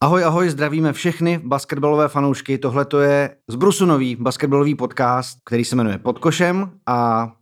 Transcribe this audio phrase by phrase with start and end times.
[0.00, 2.58] Ahoj, ahoj, zdravíme všechny basketbalové fanoušky.
[2.58, 7.32] Tohle to je zbrusunový basketbalový podcast, který se jmenuje Podkošem a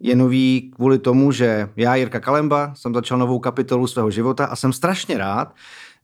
[0.00, 4.56] je nový kvůli tomu, že já, Jirka Kalemba, jsem začal novou kapitolu svého života a
[4.56, 5.54] jsem strašně rád,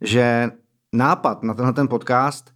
[0.01, 0.51] že
[0.93, 2.55] nápad na tenhle ten podcast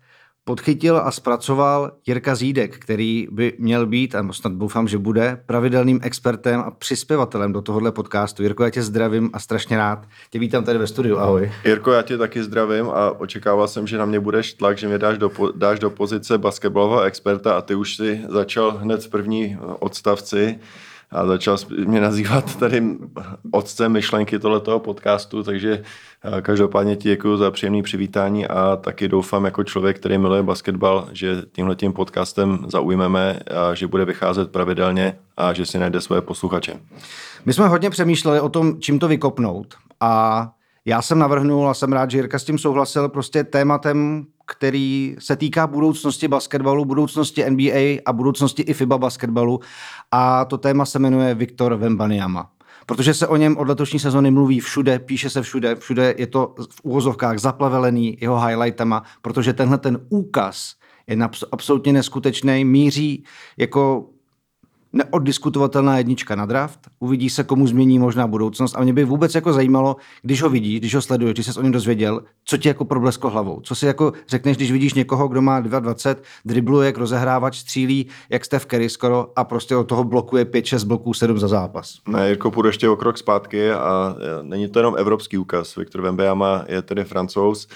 [0.48, 6.00] podchytil a zpracoval Jirka Zídek, který by měl být, a snad doufám, že bude, pravidelným
[6.02, 8.42] expertem a přispěvatelem do tohohle podcastu.
[8.42, 10.06] Jirko, já tě zdravím a strašně rád.
[10.30, 11.52] Tě vítám tady ve studiu, ahoj.
[11.64, 14.98] Jirko, já tě taky zdravím a očekával jsem, že na mě budeš tlak, že mě
[14.98, 19.58] dáš do, dáš do pozice basketbalového experta a ty už si začal hned v první
[19.78, 20.58] odstavci
[21.10, 21.56] a začal
[21.86, 22.82] mě nazývat tady
[23.50, 25.82] otcem myšlenky tohoto podcastu, takže
[26.24, 31.08] eh, každopádně ti děkuji za příjemné přivítání a taky doufám jako člověk, který miluje basketbal,
[31.12, 36.20] že tímhle tím podcastem zaujmeme a že bude vycházet pravidelně a že si najde své
[36.20, 36.80] posluchače.
[37.44, 40.50] My jsme hodně přemýšleli o tom, čím to vykopnout a
[40.86, 45.36] já jsem navrhnul a jsem rád, že Jirka s tím souhlasil, prostě tématem, který se
[45.36, 49.60] týká budoucnosti basketbalu, budoucnosti NBA a budoucnosti i FIBA basketbalu.
[50.12, 52.50] A to téma se jmenuje Viktor Vembaniama.
[52.86, 56.54] Protože se o něm od letošní sezony mluví všude, píše se všude, všude je to
[56.70, 60.74] v úvozovkách zaplavelený jeho highlightama, protože tenhle ten úkaz
[61.06, 61.18] je
[61.52, 63.24] absolutně neskutečný, míří
[63.56, 64.08] jako
[64.96, 66.80] neoddiskutovatelná jednička na draft.
[66.98, 68.74] Uvidí se, komu změní možná budoucnost.
[68.76, 71.62] A mě by vůbec jako zajímalo, když ho vidíš, když ho sleduješ, když jsi o
[71.62, 73.60] něm dozvěděl, co ti jako problesko hlavou.
[73.60, 78.44] Co si jako řekneš, když vidíš někoho, kdo má 2,20, dribluje jak rozehrávač, střílí jak
[78.44, 81.98] Steph Curry skoro a prostě od toho blokuje 5-6 bloků 7 za zápas.
[82.08, 85.76] Ne, Jirko, půjdu ještě o krok zpátky a není to jenom evropský úkaz.
[85.76, 87.68] Viktor Vembeama je tedy francouz,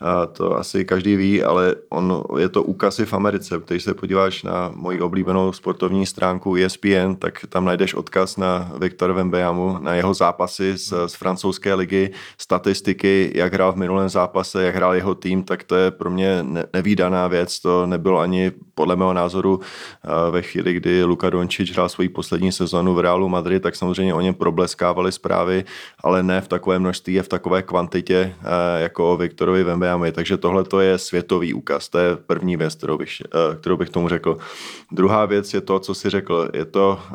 [0.00, 3.60] a to asi každý ví, ale on, je to úkaz v Americe.
[3.66, 9.12] Když se podíváš na moji oblíbenou sportovní stránku ESPN, tak tam najdeš odkaz na Viktor
[9.12, 14.74] Vembejamu, na jeho zápasy z, z francouzské ligy, statistiky, jak hrál v minulém zápase, jak
[14.74, 17.60] hrál jeho tým, tak to je pro mě ne, nevýdaná věc.
[17.60, 19.60] To nebylo ani podle mého názoru
[20.30, 24.20] ve chvíli, kdy Luka Dončič hrál svoji poslední sezonu v Realu Madrid, tak samozřejmě o
[24.20, 25.64] něm probleskávaly zprávy,
[26.04, 28.34] ale ne v takové množství a v takové kvantitě
[28.78, 30.12] jako o Viktorovi Vembe Miami.
[30.12, 31.88] Takže tohle to je světový úkaz.
[31.88, 34.38] To je první věc, kterou bych, eh, kterou bych tomu řekl.
[34.92, 36.48] Druhá věc je to, co si řekl.
[36.52, 37.14] Je to eh,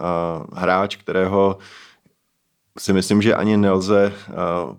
[0.53, 1.57] hráč, kterého
[2.79, 4.33] si myslím, že ani nelze eh,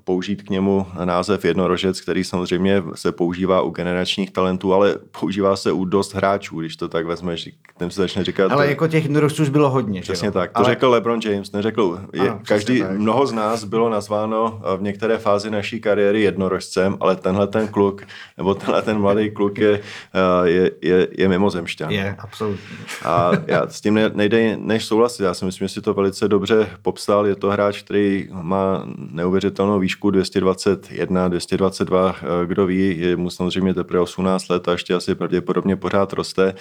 [0.05, 5.73] použít k němu název jednorožec, který samozřejmě se používá u generačních talentů, ale používá se
[5.73, 7.49] u dost hráčů, když to tak vezmeš,
[7.79, 8.53] tím se začne říkat.
[8.53, 8.71] Ale to...
[8.71, 10.01] jako těch jednorožců už bylo hodně.
[10.01, 10.33] Přesně jo?
[10.33, 10.51] tak.
[10.51, 10.67] To ale...
[10.67, 12.01] řekl LeBron James, neřekl.
[12.13, 12.91] Je, ano, každý, tak.
[12.99, 17.69] mnoho z nás bylo nazváno eh, v některé fázi naší kariéry jednorožcem, ale tenhle ten
[17.69, 18.03] kluk,
[18.37, 19.81] nebo tenhle ten mladý kluk je,
[20.15, 21.91] eh, je, je, je mimozemšťan.
[21.91, 22.77] Je, absolutně.
[23.05, 25.23] A já s tím nejde než souhlasit.
[25.23, 27.27] Já si myslím, že si to velice dobře popsal.
[27.27, 33.75] Je to hráč, který má neuvěřitelnou výšku 221, 222, eh, kdo ví, je mu samozřejmě
[33.75, 36.55] teprve 18 let a ještě asi pravděpodobně pořád roste,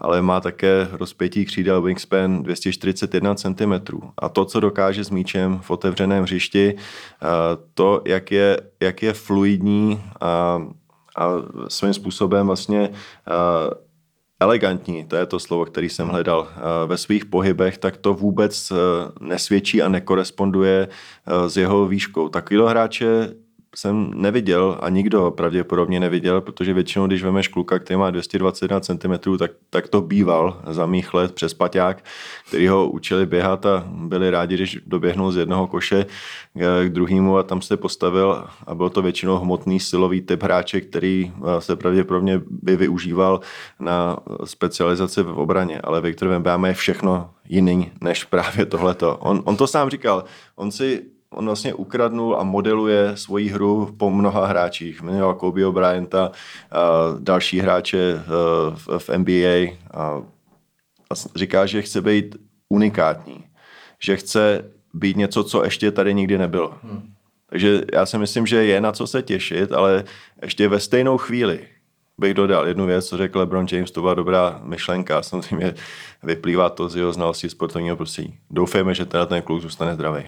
[0.00, 3.72] ale má také rozpětí křídel wingspan 241 cm.
[4.18, 7.26] A to, co dokáže s míčem v otevřeném hřišti, eh,
[7.74, 10.62] to, jak je, jak je fluidní a,
[11.16, 11.28] a
[11.68, 13.83] svým způsobem vlastně eh,
[14.40, 18.70] elegantní, to je to slovo, který jsem hledal eh, ve svých pohybech, tak to vůbec
[18.70, 18.76] eh,
[19.20, 22.28] nesvědčí a nekoresponduje eh, s jeho výškou.
[22.28, 23.34] Takovýhle hráče
[23.76, 29.36] jsem neviděl a nikdo pravděpodobně neviděl, protože většinou, když vemeš kluka, který má 221 cm,
[29.38, 32.04] tak, tak to býval za mých let přes paťák,
[32.48, 36.06] který ho učili běhat a byli rádi, když doběhnul z jednoho koše
[36.84, 41.32] k druhému a tam se postavil a byl to většinou hmotný silový typ hráče, který
[41.58, 43.40] se pravděpodobně by využíval
[43.80, 49.16] na specializaci v obraně, ale Viktor Vembáme je všechno jiný než právě tohleto.
[49.16, 50.24] On, on to sám říkal,
[50.56, 55.02] on si on vlastně ukradnul a modeluje svoji hru po mnoha hráčích.
[55.02, 56.30] Jmenoval Kobe Bryanta,
[56.70, 56.80] a
[57.18, 60.22] další hráče v, v NBA a,
[61.36, 62.36] říká, že chce být
[62.68, 63.44] unikátní,
[63.98, 66.74] že chce být něco, co ještě tady nikdy nebylo.
[66.82, 67.02] Hmm.
[67.50, 70.04] Takže já si myslím, že je na co se těšit, ale
[70.42, 71.60] ještě ve stejnou chvíli
[72.18, 75.22] bych dodal jednu věc, co řekl LeBron James, to byla dobrá myšlenka.
[75.22, 75.74] Samozřejmě
[76.22, 78.38] vyplývá to z jeho znalosti sportovního prostředí.
[78.50, 80.22] Doufejme, že tenhle ten kluk zůstane zdravý.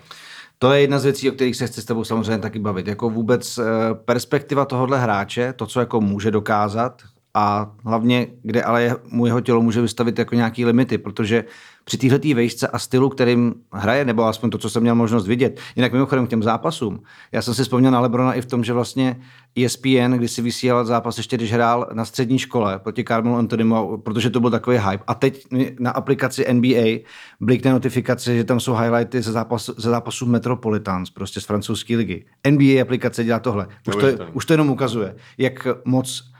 [0.58, 2.86] To je jedna z věcí, o kterých se chci s tebou samozřejmě taky bavit.
[2.86, 3.64] Jako vůbec eh,
[3.94, 7.02] perspektiva tohohle hráče, to, co jako může dokázat
[7.34, 11.44] a hlavně, kde ale je, mu jeho tělo může vystavit jako nějaký limity, protože
[11.88, 15.60] při téhle výšce a stylu, kterým hraje, nebo aspoň to, co jsem měl možnost vidět.
[15.76, 17.02] Jinak mimochodem k těm zápasům.
[17.32, 19.20] Já jsem si vzpomněl na Lebrona i v tom, že vlastně
[19.64, 24.30] ESPN, když si vysílal zápas ještě, když hrál na střední škole proti Carmelu Antonimu, protože
[24.30, 25.04] to byl takový hype.
[25.06, 25.46] A teď
[25.80, 26.98] na aplikaci NBA
[27.40, 32.24] blikne notifikace, že tam jsou highlighty ze zápasu, ze zápasu Metropolitans, prostě z francouzské ligy.
[32.50, 33.66] NBA aplikace dělá tohle.
[33.88, 36.35] Už to, už to jenom ukazuje, jak moc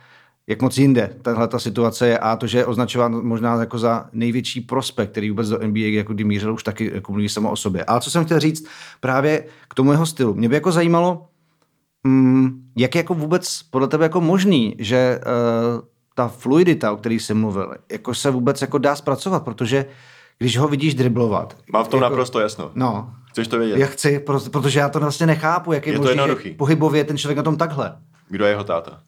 [0.47, 4.07] jak moc jinde tahle ta situace je a to, že je označován možná jako za
[4.13, 7.57] největší prospekt, který vůbec do NBA jako kdy mířil, už taky jako mluví samo o
[7.57, 7.85] sobě.
[7.85, 8.69] A co jsem chtěl říct
[9.01, 10.35] právě k tomu jeho stylu.
[10.35, 11.27] Mě by jako zajímalo,
[12.05, 15.81] mm, jak je jako vůbec podle tebe jako možný, že uh,
[16.15, 19.87] ta fluidita, o který jsi mluvil, jako se vůbec jako dá zpracovat, protože
[20.39, 21.57] když ho vidíš driblovat.
[21.73, 22.71] Mám v tom jako, naprosto jasno.
[22.75, 23.15] No.
[23.31, 23.79] Chceš to vědět?
[23.79, 24.19] Já chci,
[24.53, 27.57] protože já to vlastně nechápu, jak je, je možný, že pohybově ten člověk na tom
[27.57, 27.97] takhle.
[28.29, 29.01] Kdo je jeho táta?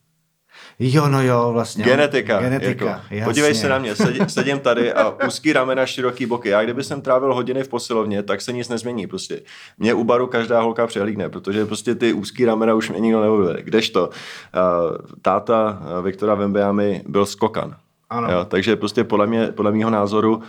[0.79, 1.85] Jo, no jo, vlastně.
[1.85, 2.41] Genetika.
[2.41, 3.25] Genetika, jako.
[3.25, 6.49] Podívej se na mě, sedím, sedím tady a úzký ramena, široký boky.
[6.49, 9.07] Já kdyby jsem trávil hodiny v posilovně, tak se nic nezmění.
[9.07, 9.41] Prostě.
[9.79, 13.63] Mě u baru každá holka přehlídne, protože prostě ty úzký ramena už mě nikdo neuvede.
[13.63, 17.77] Kdežto, uh, táta Viktora Vembeamy byl skokan.
[18.11, 18.33] Ano.
[18.33, 20.43] Jo, takže prostě podle, mě, podle mého názoru uh,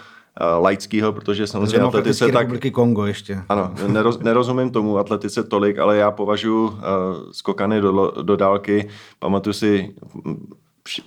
[0.59, 2.35] laického, protože samozřejmě atletice tak...
[2.35, 3.41] Republiky Kongo ještě.
[3.49, 6.77] Ano, neroz, nerozumím tomu atletice tolik, ale já považuji uh,
[7.31, 8.89] skokany do, do dálky.
[9.19, 9.95] Pamatuju si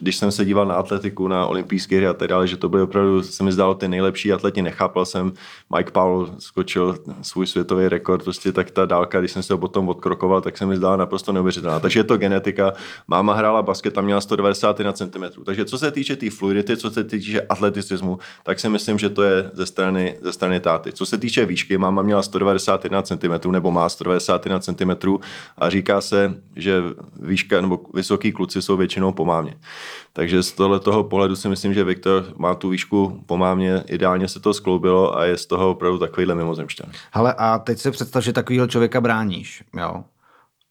[0.00, 2.82] když jsem se díval na atletiku, na olympijské hry a tak dále, že to byly
[2.82, 5.32] opravdu, se mi zdálo ty nejlepší atleti, nechápal jsem,
[5.76, 9.88] Mike Powell skočil svůj světový rekord, prostě tak ta dálka, když jsem se ho potom
[9.88, 11.80] odkrokoval, tak se mi zdála naprosto neuvěřitelná.
[11.80, 12.72] Takže je to genetika.
[13.08, 15.44] Máma hrála basket, tam měla 190 na centimetru.
[15.44, 19.10] Takže co se týče té tý fluidity, co se týče atleticismu, tak si myslím, že
[19.10, 20.92] to je ze strany, ze strany táty.
[20.92, 24.90] Co se týče výšky, máma měla 191 cm nebo má 191 cm
[25.58, 26.82] a říká se, že
[27.20, 29.54] výška nebo vysoký kluci jsou většinou po mámě.
[30.12, 34.40] Takže z tohle toho pohledu si myslím, že Viktor má tu výšku pomámě, ideálně se
[34.40, 36.90] to skloubilo a je z toho opravdu takovýhle mimozemšťan.
[37.12, 40.04] Hele, a teď si představ, že takovýhle člověka bráníš, jo?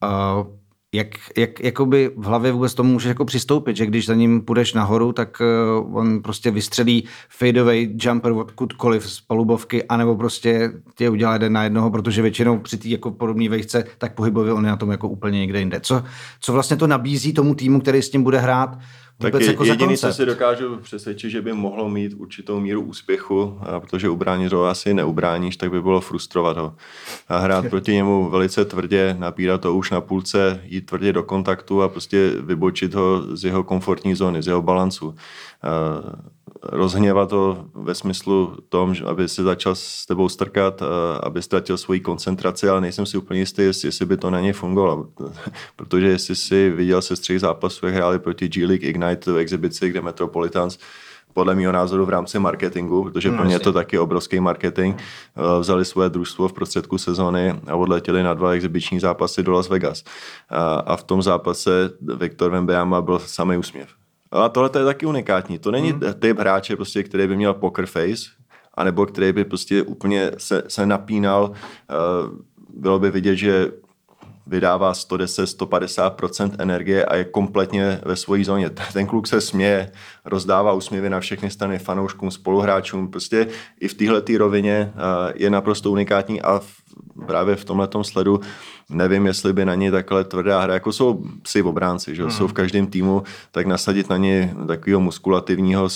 [0.04, 0.48] Uh,
[0.94, 1.08] jak,
[1.38, 5.14] jak jakoby v hlavě vůbec tomu můžeš jako přistoupit, že když za ním půjdeš nahoru,
[5.14, 5.42] tak
[5.82, 11.64] uh, on prostě vystřelí fadeaway jumper odkudkoliv z palubovky, anebo prostě tě udělá jeden na
[11.64, 15.10] jednoho, protože většinou při té jako podobné vejce, tak pohybově on je na tom jako
[15.10, 15.80] úplně někde jinde.
[15.80, 16.04] Co,
[16.40, 18.78] co vlastně to nabízí tomu týmu, který s tím bude hrát,
[19.22, 23.58] tak je, jako jediný, co si dokážu přesvědčit, že by mohlo mít určitou míru úspěchu,
[23.62, 26.76] a protože ubránit ho asi neubráníš, tak by bylo frustrovat ho.
[27.30, 31.82] A hrát proti němu velice tvrdě, napírat to už na půlce, jít tvrdě do kontaktu
[31.82, 35.16] a prostě vybočit ho z jeho komfortní zóny, z jeho balancu
[36.64, 40.84] rozhněvat to ve smyslu tom, aby se začal s tebou strkat,
[41.24, 45.08] aby ztratil svoji koncentraci, ale nejsem si úplně jistý, jestli by to na ně fungovalo.
[45.76, 49.90] Protože jestli si viděl se střih zápasů, jak hráli proti G League Ignite v exibici,
[49.90, 50.78] kde Metropolitans
[51.34, 54.96] podle mého názoru v rámci marketingu, protože no, pro ně je to taky obrovský marketing,
[55.00, 59.70] eh, vzali svoje družstvo v prostředku sezóny a odletěli na dva exibiční zápasy do Las
[59.70, 60.04] Vegas.
[60.50, 64.01] A, a v tom zápase Viktor Vembeama byl samý úsměv
[64.32, 65.60] a tohle je taky unikátní.
[65.60, 66.02] To není hmm.
[66.20, 68.24] typ hráče, prostě, který by měl poker face,
[68.74, 71.52] anebo který by prostě úplně se, se napínal.
[71.52, 72.40] Uh,
[72.74, 73.72] bylo by vidět, že
[74.48, 78.70] vydává 110-150% energie a je kompletně ve své zóně.
[78.94, 79.92] Ten kluk se směje,
[80.26, 83.12] rozdává úsměvy na všechny strany fanouškům, spoluhráčům.
[83.12, 83.48] Prostě
[83.80, 86.68] i v téhle rovině uh, je naprosto unikátní a v,
[87.28, 88.40] právě v tomhle sledu
[88.92, 92.32] nevím, jestli by na ně takhle tvrdá hra, jako jsou psi obránci, že mm.
[92.32, 95.88] jsou v každém týmu, tak nasadit na ně takového muskulativního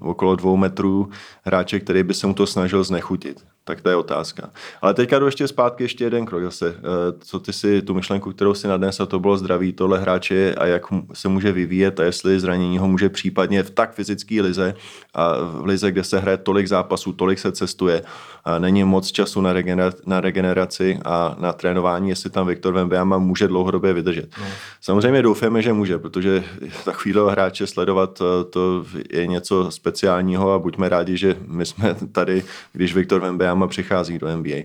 [0.00, 1.10] okolo dvou metrů
[1.42, 3.44] hráče, který by se mu to snažil znechutit.
[3.64, 4.50] Tak to je otázka.
[4.82, 6.74] Ale teďka jdu ještě zpátky ještě jeden krok zase.
[6.78, 6.82] Eh,
[7.18, 10.82] co ty si, tu myšlenku, kterou si nadnesl, to bylo zdraví tohle hráče a jak
[11.12, 14.74] se může vyvíjet a jestli zranění ho může případně v tak fyzické lize
[15.14, 18.02] a v lize, kde se hraje tolik zápasů, tolik se cestuje,
[18.44, 23.18] a není moc času na, regeneraci, na regeneraci a na trénování, jestli tam Viktor Vembeama
[23.18, 24.28] může dlouhodobě vydržet.
[24.40, 24.46] No.
[24.80, 26.44] Samozřejmě doufáme, že může, protože
[26.84, 32.44] takovýhle hráče sledovat eh, to je něco speciálního a buďme rádi, že my jsme tady,
[32.72, 34.56] když Viktor Vembeama přichází do NBA.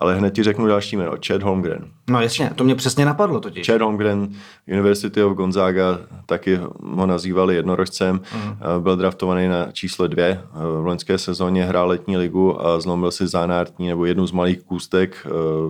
[0.00, 1.84] Ale hned ti řeknu další jméno, Chad Holmgren.
[2.10, 3.66] No jasně, to mě přesně napadlo totiž.
[3.66, 4.28] Chad Holmgren,
[4.68, 8.80] University of Gonzaga, taky ho nazývali jednorožcem, uh-huh.
[8.80, 13.26] byl draftovaný na číslo dvě, eh, v loňské sezóně hrál letní ligu a zlomil si
[13.26, 15.26] zánártní nebo jednu z malých kůstek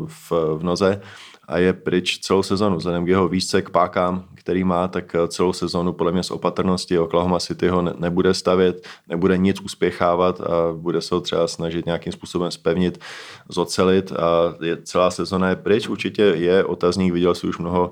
[0.07, 1.01] v, v noze
[1.49, 2.77] a je pryč celou sezonu.
[2.77, 6.31] Vzhledem k jeho výšce k pákám, který má, tak eh, celou sezonu podle mě z
[6.31, 11.49] opatrnosti Oklahoma City ho ne, nebude stavět, nebude nic uspěchávat a bude se ho třeba
[11.49, 13.01] snažit nějakým způsobem spevnit,
[13.49, 15.89] zocelit a je, celá sezona je pryč.
[15.89, 17.91] Určitě je otazník, viděl si už mnoho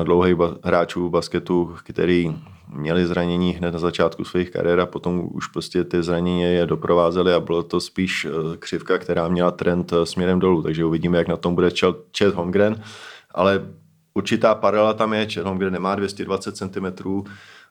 [0.00, 2.36] eh, dlouhých ba- hráčů basketu, který
[2.68, 7.34] měli zranění hned na začátku svých kariér a potom už prostě ty zranění je doprovázely
[7.34, 11.28] a bylo to spíš eh, křivka, která měla trend eh, směrem dolů, takže uvidíme, jak
[11.28, 11.70] na tom bude
[12.18, 12.82] Chet Holmgren,
[13.30, 13.66] ale
[14.14, 16.86] určitá paralela tam je, Chet Holmgren nemá 220 cm,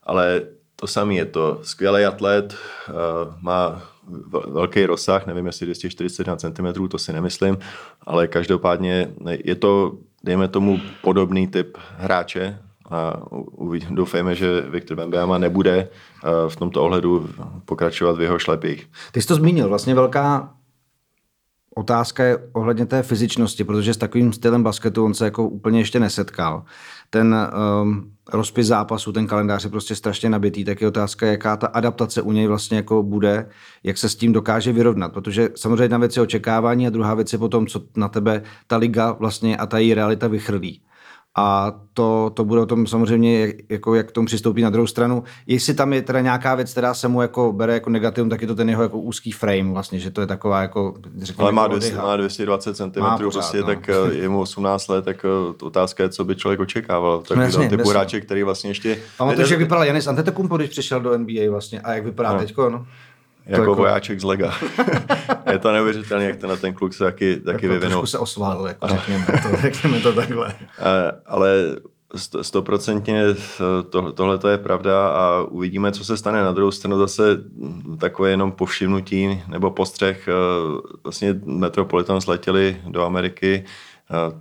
[0.04, 0.42] ale
[0.76, 1.60] to samé je to.
[1.62, 2.56] Skvělý atlet,
[3.42, 3.82] má
[4.48, 7.58] velký rozsah, nevím jestli 241 cm, to si nemyslím,
[8.02, 12.60] ale každopádně je to, dejme tomu, podobný typ hráče
[12.90, 13.14] a
[13.90, 17.30] doufejme, že Viktor Bembeyama nebude eh, v tomto ohledu
[17.66, 18.90] pokračovat v jeho šlepích.
[19.12, 20.54] Ty jsi to zmínil, vlastně velká
[21.76, 26.00] otázka je ohledně té fyzičnosti, protože s takovým stylem basketu on se jako úplně ještě
[26.00, 26.64] nesetkal.
[27.10, 27.36] Ten
[27.82, 32.22] um, rozpis zápasu, ten kalendář je prostě strašně nabitý, tak je otázka, jaká ta adaptace
[32.22, 33.50] u něj vlastně jako bude,
[33.84, 37.34] jak se s tím dokáže vyrovnat, protože samozřejmě jedna věc je očekávání a druhá věc
[37.34, 40.82] je potom, co na tebe ta liga vlastně a ta její realita vychrlí
[41.36, 44.88] a to, to bude o tom samozřejmě, jak, jako jak k tomu přistoupí na druhou
[44.88, 45.24] stranu.
[45.48, 48.48] Jestli tam je teda nějaká věc, která se mu jako bere jako negativum, tak je
[48.48, 51.68] to ten jeho jako úzký frame vlastně, že to je taková jako, řekněme, Ale má,
[51.68, 53.66] 200, má 220 cm, má pořád, prostě, no.
[53.66, 57.22] tak eh, je mu 18 let, tak eh, otázka je, co by člověk očekával.
[57.22, 58.98] Tak no, jasně, typu hráče, který vlastně ještě...
[59.18, 62.40] Pamatuješ, jak vypadal Janis Antetokounmpo, když přišel do NBA vlastně a jak vypadá no.
[62.40, 62.86] teďko, no?
[63.46, 64.54] Jako, jako vojáček z Lega.
[65.52, 68.02] je to neuvěřitelné, jak to na ten kluk se taky, taky jako vyvinul.
[68.02, 70.56] Trošku se osválil, jako řekněme, to, řekněme to takhle.
[71.26, 71.76] Ale
[72.42, 73.24] stoprocentně
[73.90, 76.44] to, tohle je pravda a uvidíme, co se stane.
[76.44, 77.24] Na druhou stranu zase
[78.00, 80.28] takové jenom povšimnutí nebo postřeh.
[80.28, 80.32] Eh,
[81.04, 83.66] vlastně Metropolitans letěli do Ameriky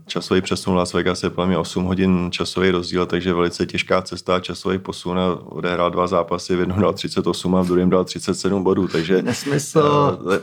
[0.06, 4.40] Časový přesun Las Vegas je podle mě 8 hodin časový rozdíl, takže velice těžká cesta,
[4.40, 8.64] časový posun a odehrál dva zápasy, v jednom dal 38 a v druhém dal 37
[8.64, 9.22] bodů, takže...
[9.22, 10.18] Nesmysl.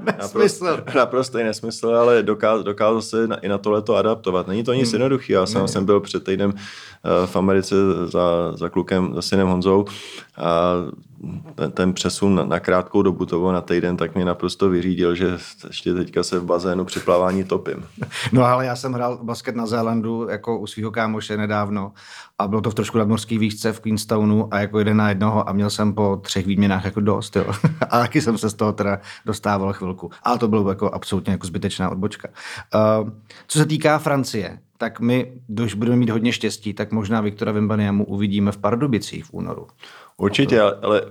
[0.00, 0.64] nesmysl.
[0.64, 4.46] Naprosto, naprosto nesmysl, ale dokázal, dokázal se na, i na tohleto adaptovat.
[4.48, 4.94] Není to nic hmm.
[4.94, 9.48] jednoduché, já jsem, jsem byl před týdnem eh, v Americe za, za klukem, za synem
[9.48, 9.84] Honzou
[10.36, 10.72] a
[11.54, 15.14] ten, ten přesun na, na krátkou dobu, to bylo na týden, tak mě naprosto vyřídil,
[15.14, 17.84] že ještě teďka se v bazénu při plavání topím.
[18.32, 21.92] No ale já jsem hrál basket na Zélandu jako u svého kámoše nedávno
[22.38, 25.52] a bylo to v trošku nadmorský výšce v Queenstownu a jako jeden na jednoho a
[25.52, 27.44] měl jsem po třech výměnách jako dost, jo.
[27.90, 30.10] a taky jsem se z toho teda dostával chvilku.
[30.22, 32.28] Ale to bylo jako absolutně jako zbytečná odbočka.
[32.74, 33.10] Uh,
[33.46, 38.04] co se týká Francie, tak my, když budeme mít hodně štěstí, tak možná Viktora Vimbaniamu
[38.04, 39.66] uvidíme v Pardubicích v únoru.
[40.18, 41.02] Určitě, ale, ale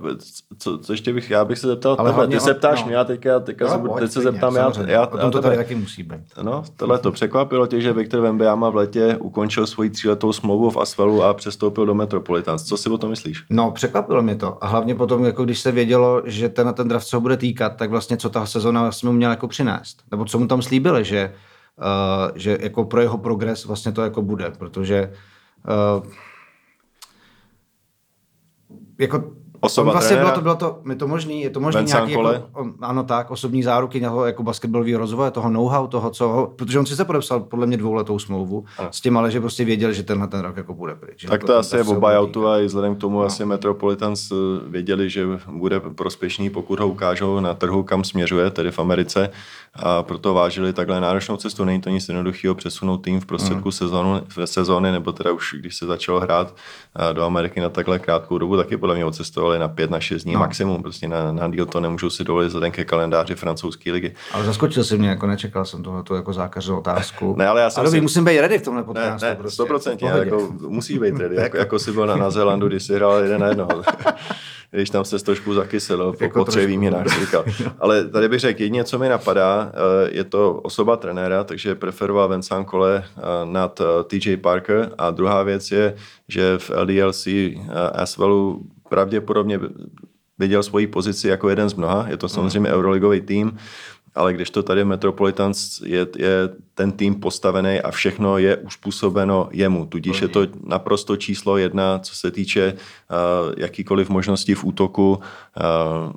[0.58, 2.88] co, co, ještě bych, já bych se zeptal, ale tohle, ty se ptáš no.
[2.88, 4.72] mě, a teďka, teďka no, se, teď se zeptám já.
[4.88, 6.22] já o tom to tady taky musí být.
[6.42, 10.78] No, tohle to překvapilo tě, že Viktor Vembeama v letě ukončil svoji tříletou smlouvu v
[10.78, 12.64] Asvelu a přestoupil do Metropolitans.
[12.64, 13.44] Co si o tom myslíš?
[13.50, 14.64] No, překvapilo mě to.
[14.64, 17.76] A hlavně potom, jako když se vědělo, že ten, ten draft se ho bude týkat,
[17.76, 19.98] tak vlastně co ta sezona vlastně mu měla jako přinést.
[20.12, 21.34] Nebo co mu tam slíbili, že,
[21.78, 25.14] uh, že jako pro jeho progres vlastně to jako bude, protože
[25.98, 26.06] uh,
[29.00, 29.36] jako
[29.66, 32.34] Osoba vlastně bylo to, bylo to, je to možný, je to možný nějaký, jako,
[32.82, 36.96] ano tak, osobní záruky něho jako basketbalový rozvoje, toho know-how, toho, co, protože on si
[36.96, 38.90] se podepsal podle mě dvouletou smlouvu ano.
[38.92, 41.22] s tím, ale že prostě věděl, že tenhle ten rok jako bude pryč.
[41.22, 43.26] Tak jako to asi je v buyoutu a i vzhledem k tomu no.
[43.26, 44.32] asi Metropolitans
[44.68, 49.30] věděli, že bude prospěšný, pokud ho ukážou na trhu, kam směřuje, tedy v Americe
[49.74, 51.66] a proto vážili takhle náročnou cestu.
[51.66, 53.72] Není to nic jednoduchého přesunout tým v prostředku mm.
[53.72, 56.56] sezónu, v sezóny, nebo teda už když se začalo hrát
[57.14, 60.34] do Ameriky na takhle krátkou dobu, taky podle mě odcestovali na pět, na šest dní
[60.34, 60.40] no.
[60.40, 60.82] maximum.
[60.82, 64.16] Prostě na, na díl to nemůžu si dovolit vzhledem ke kalendáři francouzské ligy.
[64.32, 67.36] Ale zaskočil si mě, jako nečekal jsem tohle jako zákařnou otázku.
[67.38, 68.02] ne, ale já jsem ale si...
[68.02, 69.26] musím být ready v tomhle podcastu.
[69.26, 69.64] Ne, ne, prostě.
[69.64, 71.36] 100%, jako, musí být ready.
[71.36, 73.84] jako, jako si byl na, na Zélandu, když si hrál jeden na jednoho.
[74.76, 77.46] když tam se trošku zakysil po, jako po třech výměnách, říkal.
[77.80, 82.30] Ale tady bych řekl, jedině, co mi napadá, eh, je to osoba trenéra, takže preferoval
[82.30, 85.96] Vincent Cole eh, nad eh, TJ Parker a druhá věc je,
[86.28, 87.28] že v LDLC
[87.94, 88.62] Asvelu
[88.96, 89.60] pravděpodobně
[90.40, 92.08] viděl svoji pozici jako jeden z mnoha.
[92.08, 92.76] Je to samozřejmě mm.
[92.76, 93.58] euroligový tým,
[94.16, 96.36] ale když to tady Metropolitans je, je
[96.74, 99.86] ten tým postavený a všechno je uspůsobeno jemu.
[99.86, 105.20] Tudíž je to naprosto číslo jedna, co se týče uh, jakýkoliv možností v útoku.
[105.20, 106.16] Uh,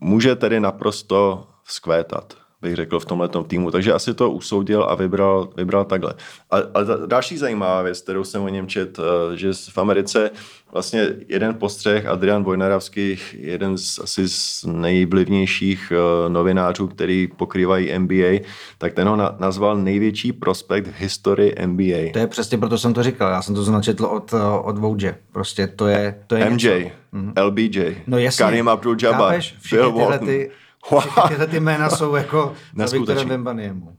[0.00, 3.70] může tedy naprosto vzkvétat bych řekl, v tomhle týmu.
[3.70, 6.14] Takže asi to usoudil a vybral, vybral takhle.
[6.50, 10.30] A, a další zajímavá věc, kterou jsem o něm čet, eh, že v Americe
[10.72, 18.44] vlastně jeden postřeh, Adrian Vojnaravský, jeden z asi z nejvlivnějších eh, novinářů, který pokrývají NBA,
[18.78, 22.12] tak ten ho na, nazval největší prospekt v historii NBA.
[22.12, 25.16] To je přesně proto jsem to říkal, já jsem to značetl od, eh, od Vouge.
[25.32, 26.90] Prostě to je, to je MJ, něco.
[27.12, 27.32] Mhm.
[27.42, 30.26] LBJ, no jasně, Karim Abdul-Jabbar, Bill Walton.
[30.26, 30.50] Ty,
[31.28, 33.96] Tyhle ty jména jsou jako za Viktorem Vembaniemu.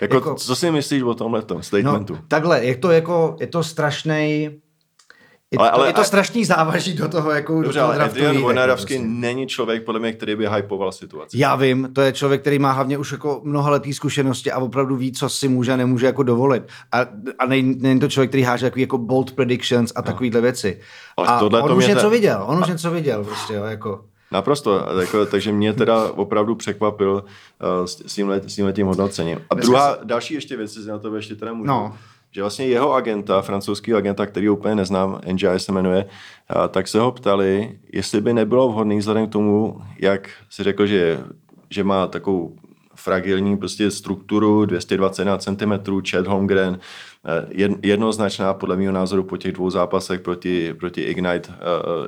[0.00, 2.14] Jako, jako, co si myslíš o tomhle statementu?
[2.14, 4.50] No, takhle, je to jako, je to strašný
[5.52, 8.04] Je, ale, to, ale, je to strašný závaží do toho, jako dobře, do toho ale
[8.04, 9.08] Adrian Wojnarowski prostě.
[9.08, 11.38] není člověk, podle mě, který by hypoval situaci.
[11.38, 15.12] Já vím, to je člověk, který má hlavně už jako mnohaletý zkušenosti a opravdu ví,
[15.12, 16.62] co si může a nemůže jako dovolit.
[16.92, 17.06] A,
[17.38, 20.02] a není, není to člověk, který háže jako bold predictions a no.
[20.02, 20.80] takovýhle věci.
[21.16, 22.08] Ale a on už něco ta...
[22.08, 22.72] viděl, on už a...
[22.72, 24.04] něco viděl prostě, jo, jako.
[24.30, 27.12] Naprosto, jako, takže mě teda opravdu překvapil
[27.80, 29.38] uh, s, s, tímhle, s tímhle tím hodnocením.
[29.50, 31.68] A druhá, další ještě věc, si na to ještě teda můžu.
[31.68, 31.96] No
[32.32, 36.06] že vlastně jeho agenta, francouzský agenta, který úplně neznám, NGI se jmenuje,
[36.68, 41.20] tak se ho ptali, jestli by nebylo vhodný vzhledem k tomu, jak si řekl, že,
[41.70, 42.56] že má takovou
[42.94, 46.78] fragilní prostě strukturu, 221 cm, Chad Holmgren,
[47.82, 51.54] jednoznačná podle mého názoru po těch dvou zápasech proti, proti Ignite uh,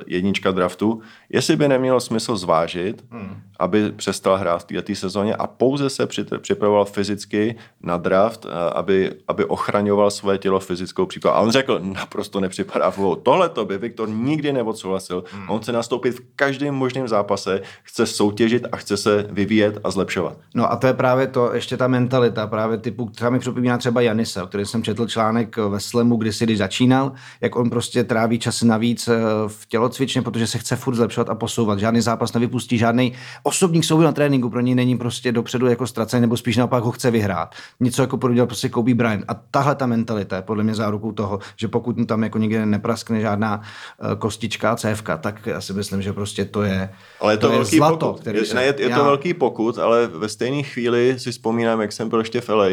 [0.07, 1.01] jednička draftu.
[1.29, 3.41] Jestli by nemělo smysl zvážit, hmm.
[3.59, 6.07] aby přestal hrát v této sezóně a pouze se
[6.41, 11.37] připravoval fyzicky na draft, aby, aby ochraňoval své tělo fyzickou přípravu.
[11.37, 15.23] A on řekl, naprosto nepřipadá v Tohle to by Viktor nikdy neodsouhlasil.
[15.31, 15.49] Hmm.
[15.49, 20.37] On chce nastoupit v každém možném zápase, chce soutěžit a chce se vyvíjet a zlepšovat.
[20.53, 24.01] No a to je právě to, ještě ta mentalita, právě typu, která mi připomíná třeba
[24.01, 28.03] Janisa, který jsem četl četl článek ve Slemu, kdy si když začínal, jak on prostě
[28.03, 29.13] tráví čas navíc eh,
[29.47, 31.79] v tělocvičně, protože se chce furt zlepšovat a posouvat.
[31.79, 36.21] Žádný zápas nevypustí, žádný osobní souboj na tréninku pro něj není prostě dopředu jako ztracený,
[36.21, 37.55] nebo spíš naopak ho chce vyhrát.
[37.79, 39.25] Něco jako podobně prostě Kobe Bryant.
[39.27, 42.65] A tahle ta mentalita je podle mě zárukou toho, že pokud mu tam jako nikdy
[42.65, 47.37] nepraskne žádná eh, kostička, CFK, tak já si myslím, že prostě to je, ale je
[47.37, 48.07] to, to velký je zlato.
[48.07, 48.21] Pokud.
[48.21, 48.97] Který je, se, ne, je, je já...
[48.97, 52.69] to velký pokud, ale ve stejné chvíli si vzpomínám, jak jsem byl ještě v LA,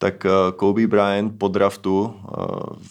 [0.00, 2.32] tak eh, Kobe Bryant po draftu eh,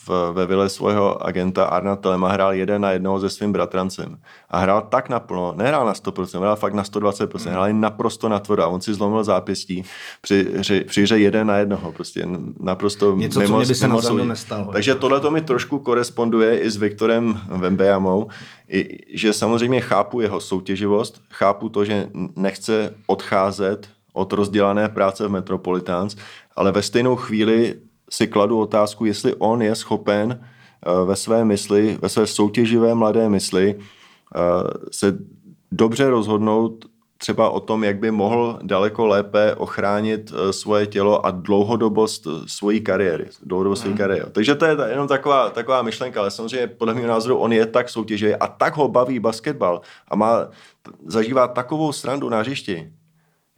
[0.06, 4.18] v, ve vile svého agenta Arna Telema hrál jeden na jednoho se svým bratrancem.
[4.50, 7.54] A hrál tak naplno, nehrál na 100%, hrál fakt na 120%, hmm.
[7.54, 9.84] hrál naprosto na tvrdo a on si zlomil zápěstí
[10.22, 12.28] při, při, při hře jeden na jednoho, prostě
[12.60, 14.72] naprosto Něco, mimo, co by se mimo na nestalo.
[14.72, 18.28] Takže tohle to mi trošku koresponduje i s Viktorem Vembejamou,
[18.70, 23.90] i, že samozřejmě chápu jeho soutěživost, chápu to, že nechce odcházet
[24.20, 26.16] od rozdělané práce v Metropolitans,
[26.56, 27.76] ale ve stejnou chvíli
[28.10, 33.30] si kladu otázku, jestli on je schopen eh, ve své mysli, ve své soutěživé mladé
[33.30, 34.40] mysli eh,
[34.92, 35.18] se
[35.72, 36.86] dobře rozhodnout
[37.18, 42.82] třeba o tom, jak by mohl daleko lépe ochránit eh, svoje tělo a dlouhodobost svojí
[42.82, 43.28] kariéry.
[43.44, 43.98] Dlouhodobost hmm.
[43.98, 44.32] kariéry.
[44.32, 47.90] Takže to je jenom taková, taková myšlenka, ale samozřejmě podle mého názoru on je tak
[47.90, 50.48] soutěživý a tak ho baví basketbal a má,
[51.08, 52.99] zažívá takovou srandu na hřišti,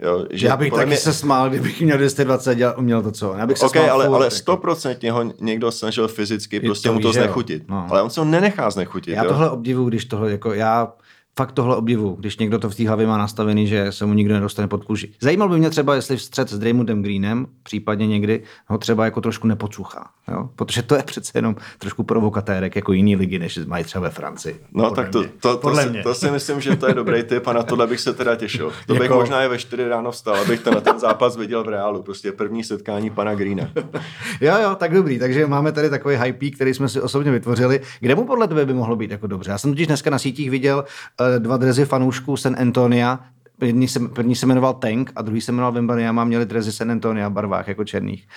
[0.02, 0.98] Jo, že já bych taky mě...
[0.98, 3.34] se smál, kdybych měl 220 a uměl to co.
[3.38, 5.18] Já bych se okay, smál ale, furt, ale 100% jako.
[5.18, 7.64] ho někdo snažil fyzicky prostě to mu to znechutit.
[7.70, 7.88] No.
[7.90, 9.14] Ale on se ho nenechá znechutit.
[9.14, 9.30] Já jo?
[9.30, 10.94] tohle obdivu, když tohle, jako já
[11.38, 14.34] fakt tohle obdivu, když někdo to v té hlavě má nastavený, že se mu nikdo
[14.34, 15.14] nedostane pod kůži.
[15.20, 19.22] Zajímal by mě třeba, jestli v střed s Draymondem Greenem, případně někdy, ho třeba jako
[19.22, 20.10] trošku nepocuchá.
[20.32, 20.50] Jo?
[20.56, 24.60] Protože to je přece jenom trošku provokatérek jako jiný ligy, než mají třeba ve Francii.
[24.74, 27.54] No tak to, to, to, si, to, si, myslím, že to je dobrý tip a
[27.54, 28.72] na tohle bych se teda těšil.
[28.88, 29.15] To bych jako...
[29.15, 32.04] možná i ve 4 ráno vstal, abych ten, ten zápas viděl v reálu.
[32.04, 33.70] Prostě první setkání pana Greena.
[34.41, 35.20] jo, jo, tak dobrý.
[35.20, 37.82] Takže máme tady takový hype, který jsme si osobně vytvořili.
[38.00, 39.52] Kde mu podle tebe by mohlo být jako dobře?
[39.52, 40.78] Já jsem totiž dneska na sítích viděl
[41.20, 43.20] uh, dva drezy fanoušků San Antonia,
[43.62, 47.30] První se, první se jmenoval Tank a druhý se jmenoval Vembanyama, měli drezy San Antonia
[47.30, 48.28] v barvách jako černých.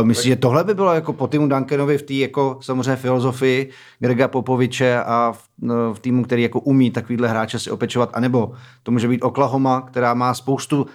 [0.00, 3.70] Uh, myslíš, že tohle by bylo jako po týmu Duncanovi v té jako samozřejmě filozofii
[3.98, 8.52] Grega Popoviče a v, no, v týmu, který jako umí takovýhle hráče si opečovat, anebo
[8.82, 10.86] to může být Oklahoma, která má spoustu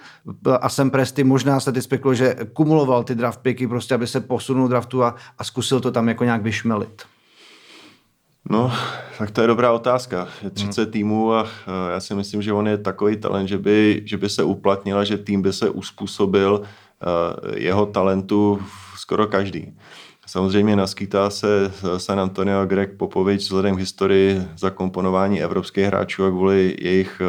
[0.46, 4.06] eh, a sem Presty, možná se teď spekuluje, že kumuloval ty draft picky, prostě aby
[4.06, 7.02] se posunul draftu a, a zkusil to tam jako nějak vyšmelit.
[8.50, 8.72] No,
[9.18, 10.28] tak to je dobrá otázka.
[10.42, 10.92] Je 30 hmm.
[10.92, 11.46] týmů a
[11.92, 15.18] já si myslím, že on je takový talent, že by, že by se uplatnil, že
[15.18, 16.62] tým by se uspůsobil
[17.54, 18.62] jeho talentu
[18.96, 19.72] skoro každý.
[20.26, 26.76] Samozřejmě naskýtá se San Antonio Greg Popovič vzhledem k historii zakomponování evropských hráčů a kvůli
[26.80, 27.22] jejich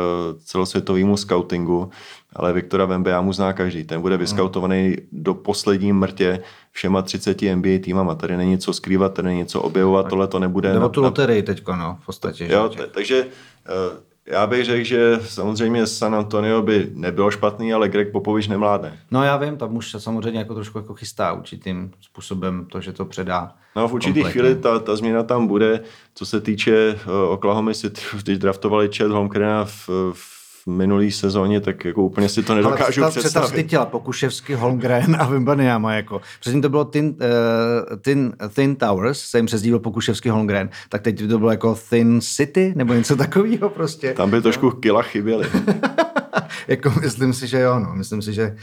[0.46, 1.92] celosvětovému scoutingu
[2.36, 3.84] ale Viktora Vembejámu zná každý.
[3.84, 4.20] Ten bude hmm.
[4.20, 8.16] vyskautovaný do poslední mrtě všema 30 NBA týmama.
[8.16, 10.74] Tady není co skrývat, tady není něco objevovat, tohle to nebude.
[10.74, 12.48] Nebo tu loterii teďko, no, v podstatě.
[12.52, 17.90] Jo, t- takže uh, já bych řekl, že samozřejmě San Antonio by nebylo špatný, ale
[17.90, 19.00] Greg Popovič nemládne.
[19.12, 22.94] No já vím, tam už se samozřejmě jako trošku jako chystá určitým způsobem to, že
[22.94, 23.56] to předá.
[23.76, 25.80] No v určitý chvíli ta, ta změna tam bude,
[26.16, 31.62] co se týče uh, Oklahoma City, když draftovali Chad Holmgrena v, v v minulý sezóně,
[31.62, 33.45] tak jako úplně si to nedokážu Ale představit.
[33.45, 36.21] Představ těla, Pokuševsky, Holmgren a Wimbanyama, jako.
[36.39, 41.28] Předtím to bylo Thin, uh, Thin, Thin Towers, se jim přezdíval Pokuševsky, Holmgren, tak teď
[41.28, 44.13] to bylo jako Thin City, nebo něco takového prostě.
[44.13, 44.71] Tam by trošku no.
[44.71, 45.47] kila chyběly.
[46.67, 47.93] jako myslím si, že jo, no.
[47.95, 48.56] Myslím si, že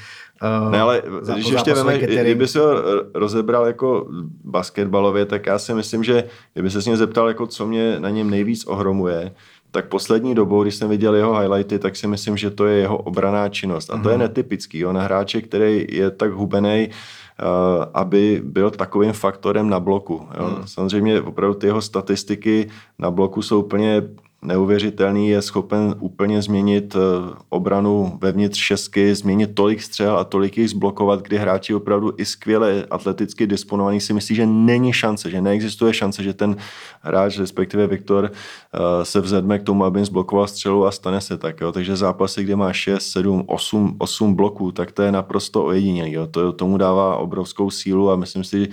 [0.64, 1.02] Uh, ne, ale
[1.34, 2.82] když ještě veme, kdyby se ho
[3.14, 4.08] rozebral jako
[4.44, 8.10] basketbalově, tak já si myslím, že kdyby se s ním zeptal, jako co mě na
[8.10, 9.32] něm nejvíc ohromuje,
[9.70, 12.98] tak poslední dobou, když jsem viděl jeho highlighty, tak si myslím, že to je jeho
[12.98, 13.90] obraná činnost.
[13.90, 14.22] A to je mhm.
[14.22, 14.86] netypický.
[14.86, 20.28] On hráče, který je tak hubený, uh, aby byl takovým faktorem na bloku.
[20.38, 20.46] Jo.
[20.58, 20.66] Mm.
[20.66, 24.02] Samozřejmě opravdu ty jeho statistiky na bloku jsou úplně
[24.42, 30.70] neuvěřitelný, je schopen úplně změnit eh, obranu vevnitř šestky, změnit tolik střel a tolik jich
[30.70, 35.94] zblokovat, kdy hráči opravdu i skvěle atleticky disponovaní si myslí, že není šance, že neexistuje
[35.94, 36.56] šance, že ten
[37.00, 41.60] hráč, respektive Viktor, eh, se vzedme k tomu, aby zblokoval střelu a stane se tak.
[41.60, 41.72] Jo.
[41.72, 46.12] Takže zápasy, kde má 6, 7, 8, 8 bloků, tak to je naprosto ojedinělý.
[46.12, 46.26] Jo.
[46.26, 48.68] To tomu dává obrovskou sílu a myslím si,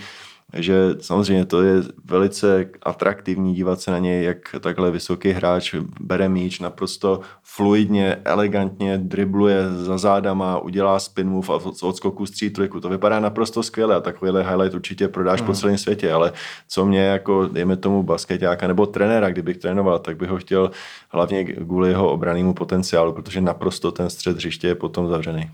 [0.55, 6.29] že samozřejmě to je velice atraktivní dívat se na něj, jak takhle vysoký hráč bere
[6.29, 12.79] míč, naprosto fluidně, elegantně dribluje za zádama, udělá spin move a z odskoku stří trojku.
[12.79, 15.47] To vypadá naprosto skvěle a takovýhle highlight určitě prodáš mm.
[15.47, 16.31] po celém světě, ale
[16.67, 20.71] co mě jako, dejme tomu basketáka nebo trenéra, kdybych trénoval, tak bych ho chtěl
[21.09, 25.51] hlavně kvůli jeho obranému potenciálu, protože naprosto ten střed hřiště je potom zavřený.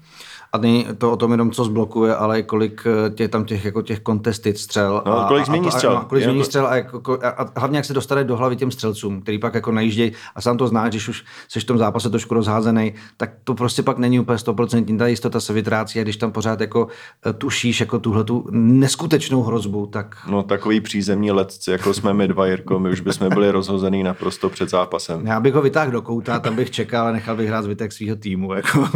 [0.54, 3.66] A není to o tom jenom, co zblokuje, ale i kolik eh, tě tam těch,
[3.66, 5.04] jako těch kontestit střel.
[5.06, 5.98] No, a, kolik změní a, střel.
[5.98, 8.56] A, a, kolik změní střel a, jako, a, a, hlavně jak se dostane do hlavy
[8.56, 11.78] těm střelcům, který pak jako najíždějí a sám to znáš, když už jsi v tom
[11.78, 14.98] zápase trošku rozházený, tak to prostě pak není úplně 100%.
[14.98, 16.88] Ta jistota se vytrácí a když tam pořád jako
[17.26, 20.16] eh, tušíš jako tuhle tu neskutečnou hrozbu, tak...
[20.30, 24.50] No takový přízemní letci, jako jsme my dva, Jirko, my už bychom byli rozhozený naprosto
[24.50, 25.28] před zápasem.
[25.28, 28.16] Já bych ho vytáhl do kouta, tam bych čekal a nechal bych hrát zbytek svého
[28.16, 28.54] týmu.
[28.54, 28.90] Jako.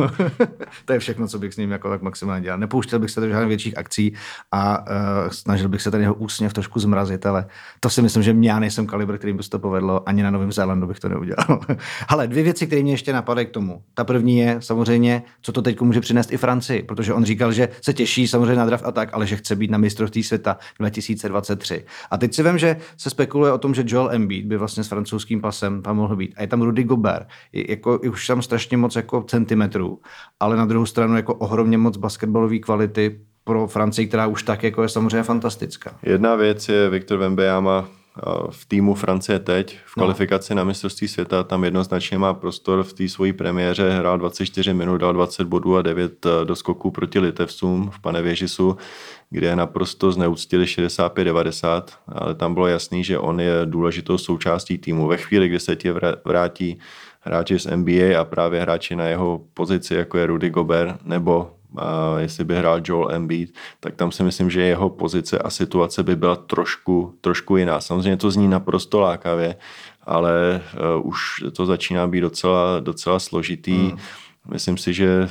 [0.86, 2.60] to je všechno, co bych s ním jako tak maximálně dělal.
[2.60, 4.14] Nepouštěl bych se do žádných větších akcí
[4.52, 4.86] a uh,
[5.30, 7.46] snažil bych se ten jeho úsměv trošku zmrazit, ale
[7.80, 10.52] to si myslím, že já nejsem kalibr, kterým by se to povedlo, ani na Novém
[10.52, 11.60] Zélandu bych to neudělal.
[12.08, 13.84] ale dvě věci, které mě ještě napadají k tomu.
[13.94, 17.70] Ta první je samozřejmě, co to teď může přinést i Francii, protože on říkal, že
[17.82, 21.86] se těší samozřejmě na draft a tak, ale že chce být na mistrovství světa 2023.
[22.12, 24.88] A teď si vím, že se spekuluje o tom, že Joel Embiid by vlastně s
[24.88, 26.34] francouzským pasem tam mohl být.
[26.38, 27.28] A je tam Rudy Gobert.
[27.54, 30.00] Je, jako, je už tam strašně moc jako centimetrů,
[30.40, 34.84] ale na druhou stranu jako ohromně moc basketbalové kvality pro Francii, která už tak jako
[34.84, 35.98] je samozřejmě fantastická.
[36.04, 37.88] Jedna věc je Viktor Vembejama
[38.50, 40.02] v týmu Francie teď, v no.
[40.02, 40.58] kvalifikaci no.
[40.58, 45.14] na mistrovství světa, tam jednoznačně má prostor v té svojí premiéře, hrál 24 minut, dal
[45.14, 48.78] 20 bodů a 9 eh, doskoků proti Litevcům v Panevěžisu,
[49.30, 55.08] kde je naprosto zneuctili 65-90, ale tam bylo jasný, že on je důležitou součástí týmu.
[55.08, 55.94] Ve chvíli, kdy se ti
[56.26, 56.80] vrátí
[57.26, 62.20] hráči z NBA a právě hráči na jeho pozici, jako je Rudy Gobert nebo a
[62.20, 66.16] jestli by hrál Joel Embiid, tak tam si myslím, že jeho pozice a situace by
[66.16, 67.82] byla trošku, trošku jiná.
[67.82, 69.56] Samozřejmě to zní naprosto lákavě,
[70.04, 70.62] ale
[70.98, 73.78] uh, už to začíná být docela, docela složitý.
[73.78, 73.98] Hmm.
[74.52, 75.30] Myslím si, že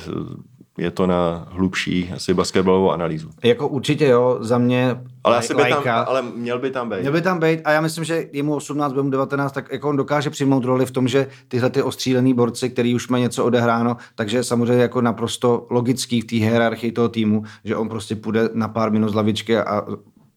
[0.77, 3.29] je to na hlubší asi basketbalovou analýzu.
[3.43, 6.99] Jako určitě jo, za mě ale, asi by tam, ale měl by tam být.
[6.99, 9.89] Měl by tam být a já myslím, že jemu 18, bude mu 19, tak jako
[9.89, 13.45] on dokáže přijmout roli v tom, že tyhle ty ostřílený borci, který už mají něco
[13.45, 18.49] odehráno, takže samozřejmě jako naprosto logický v té hierarchii toho týmu, že on prostě půjde
[18.53, 19.83] na pár minut z lavičky a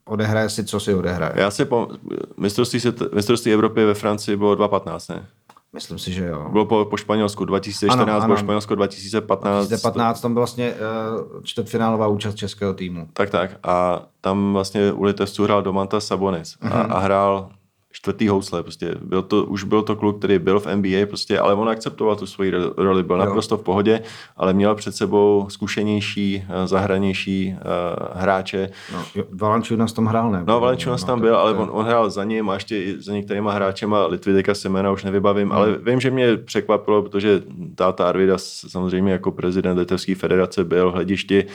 [0.04, 1.32] odehraje si, co si odehraje.
[1.34, 1.88] Já si po
[2.36, 2.80] mistrovství,
[3.14, 5.26] mistrovství Evropy ve Francii bylo 2.15, ne?
[5.72, 6.48] Myslím si, že jo.
[6.52, 8.26] Bylo po, po Španělsku 2014, ano, ano.
[8.26, 9.68] bylo Španělsko 2015.
[9.68, 13.08] 2015 tam byla vlastně uh, čtvrtfinálová účast českého týmu.
[13.12, 13.50] Tak, tak.
[13.62, 16.80] A tam vlastně u Litevců hrál Domantas Sabonis uh-huh.
[16.80, 16.92] a, mhm.
[16.92, 17.50] a hrál
[17.92, 18.62] čtvrtý housle.
[18.62, 22.16] Prostě byl to, už byl to kluk, který byl v NBA, prostě, ale on akceptoval
[22.16, 23.24] tu svoji roli, byl jo.
[23.24, 24.00] naprosto v pohodě,
[24.36, 28.70] ale měl před sebou zkušenější, eh, zahranější uh, hráče.
[28.92, 30.42] No, Valančiunas tam hrál, ne?
[30.46, 33.52] No, Valančiunas no, tam byl, ale on, on hrál za ním a ještě za některýma
[33.52, 35.56] hráčema, Litvideka Semena už nevybavím, hmm.
[35.56, 37.42] ale vím, že mě překvapilo, protože
[37.74, 41.46] táta Arvidas samozřejmě jako prezident Litevské federace byl v hledišti,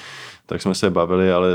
[0.45, 1.49] tak jsme se bavili, ale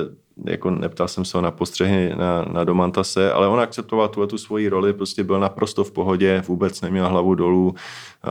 [0.46, 4.38] jako neptal jsem se ho na postřehy na, na Domantase, ale on akceptoval tuhle tu
[4.38, 7.74] svoji roli, prostě byl naprosto v pohodě, vůbec neměl hlavu dolů,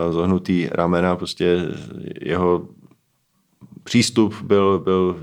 [0.09, 1.67] zohnutý ramena, prostě
[2.21, 2.67] jeho
[3.83, 5.19] přístup byl, byl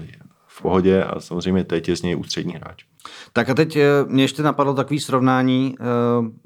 [0.46, 2.84] v pohodě a samozřejmě teď je z něj ústřední hráč.
[3.32, 5.84] Tak a teď eh, mě ještě napadlo takový srovnání eh,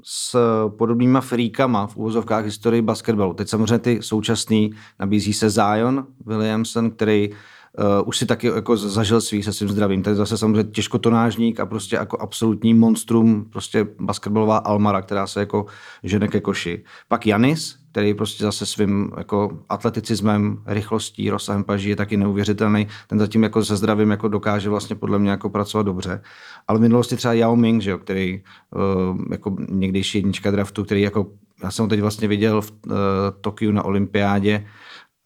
[0.03, 0.37] s
[0.77, 3.33] podobnýma fríkama v úvozovkách historii basketbalu.
[3.33, 7.29] Teď samozřejmě ty současný nabízí se Zion Williamson, který
[7.77, 10.03] uh, už si taky jako zažil svých se svým zdravím.
[10.07, 15.65] Je zase samozřejmě těžkotonážník a prostě jako absolutní monstrum, prostě basketbalová almara, která se jako
[16.03, 16.83] žene ke koši.
[17.07, 22.87] Pak Janis, který prostě zase svým jako atleticismem, rychlostí, rozsahem paží je taky neuvěřitelný.
[23.07, 26.21] Ten zatím jako se zdravím jako dokáže vlastně podle mě jako pracovat dobře.
[26.67, 28.41] Ale v minulosti třeba Yao Ming, že jo, který
[28.75, 31.27] uh, jako někdejší jednička draftu, který jako
[31.63, 32.93] já jsem ho teď vlastně viděl v uh,
[33.41, 34.65] Tokiu na olympiádě,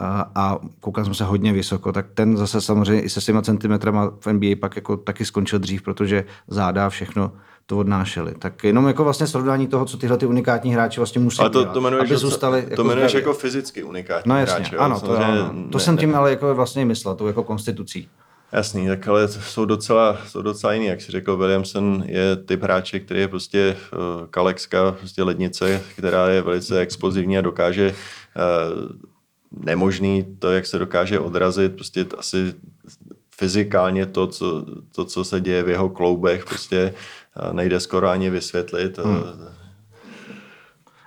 [0.03, 4.11] a, a koukal jsem se hodně vysoko, tak ten zase samozřejmě i se svýma centimetrama
[4.19, 7.31] v NBA pak jako taky skončil dřív, protože záda všechno
[7.65, 8.33] to odnášeli.
[8.39, 11.59] Tak jenom jako vlastně srovnání toho, co tyhle ty unikátní hráči vlastně musí ale to,
[11.59, 14.77] dělat, to jmenuješ, aby zůstali to, jako to jmenuješ jako fyzicky unikátní No jasně, hráče.
[14.77, 15.53] ano, to, ano.
[15.71, 18.09] to ne- jsem tím ne- ale jako vlastně myslel, tou jako konstitucí.
[18.51, 22.99] Jasný, tak ale jsou docela, jsou docela jiný, jak si řekl, Williamson je typ hráče,
[22.99, 28.89] který je prostě uh, kalexka, prostě lednice, která je velice explozivní a dokáže uh,
[29.59, 32.53] nemožný to, jak se dokáže odrazit, prostě asi
[33.35, 36.93] fyzikálně to, co, to, co se děje v jeho kloubech, prostě
[37.51, 38.97] nejde skoro ani vysvětlit.
[38.97, 39.23] Hmm.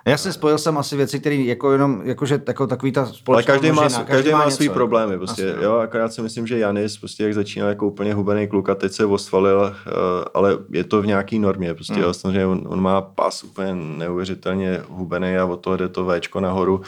[0.07, 3.59] Já si spojil jsem asi věci, které jako jenom, jakože jako takový ta společná Ale
[3.59, 5.17] každý má, množina, každý má něco, svý problémy.
[5.17, 8.69] Prostě, Asi, jo, akorát si myslím, že Janis, prostě jak začínal jako úplně hubený kluk
[8.69, 9.71] a teď se ostvalil, uh,
[10.33, 11.73] ale je to v nějaký normě.
[11.73, 12.03] Prostě, hmm.
[12.03, 16.39] jo, samozřejmě on, on, má pas úplně neuvěřitelně hubený a od toho jde to Včko
[16.39, 16.81] nahoru.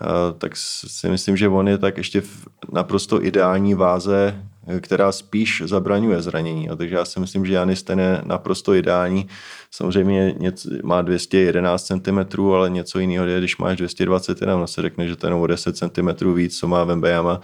[0.00, 4.42] Uh, tak si myslím, že on je tak ještě v naprosto ideální váze,
[4.80, 6.68] která spíš zabraňuje zranění.
[6.68, 9.28] A takže já si myslím, že Janis ten je naprosto ideální.
[9.70, 15.08] Samozřejmě něco, má 211 cm, ale něco jiného je, když máš 221, ono se řekne,
[15.08, 17.40] že ten o 10 cm víc, co má Vembejama,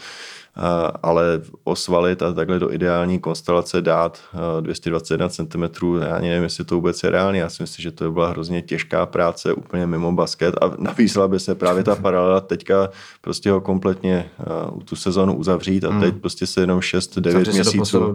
[1.03, 5.63] ale osvalit a takhle do ideální konstelace dát a, 221 cm,
[6.01, 7.41] já ani nevím, jestli to vůbec je reálně.
[7.41, 11.29] Já si myslím, že to by byla hrozně těžká práce, úplně mimo basket a nabízela
[11.29, 12.89] by se právě ta paralela teďka
[13.21, 17.51] prostě ho kompletně a, tu sezonu uzavřít a teď prostě se jenom 6-9 Zavři se
[17.51, 18.15] do měsíců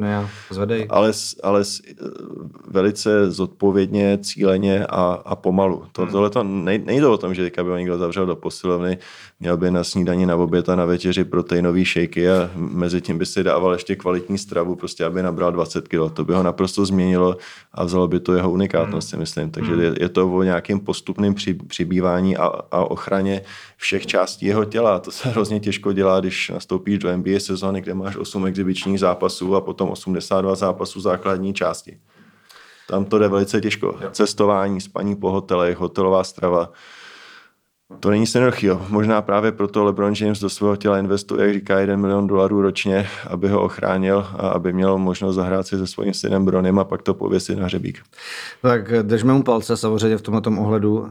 [0.49, 0.87] zvedej.
[0.89, 1.11] ale,
[1.43, 1.63] ale
[2.67, 5.83] velice zodpovědně, cíleně a, a pomalu.
[5.91, 6.11] To, Hmm.
[6.11, 8.97] tohle to nej, nejde o tom, že teďka by ho někdo zavřel do posilovny,
[9.39, 13.25] měl by na snídani, na oběd a na večeři proteinový šejky a mezi tím by
[13.25, 16.13] si dával ještě kvalitní stravu, prostě aby nabral 20 kg.
[16.13, 17.37] To by ho naprosto změnilo
[17.73, 19.51] a vzalo by to jeho unikátnost, si myslím.
[19.51, 23.41] Takže je, je to o nějakým postupným při, přibývání a, a ochraně
[23.77, 24.99] všech částí jeho těla.
[24.99, 29.55] To se hrozně těžko dělá, když nastoupíš do NBA sezóny, kde máš 8 exibičních zápasů
[29.55, 31.97] a potom 82 zápasů základní části.
[32.87, 33.99] Tam to jde velice těžko.
[34.11, 36.71] Cestování, spaní po hotelech, hotelová strava.
[37.99, 38.85] To není jednoduchého.
[38.89, 43.07] Možná právě proto LeBron James do svého těla investuje, jak říká, 1 milion dolarů ročně,
[43.27, 47.01] aby ho ochránil a aby měl možnost zahrát si se svým synem Bronem a pak
[47.01, 47.99] to pověsit na hřebík.
[48.61, 50.99] Tak držme mu palce samozřejmě v tomto ohledu.
[50.99, 51.09] Uh,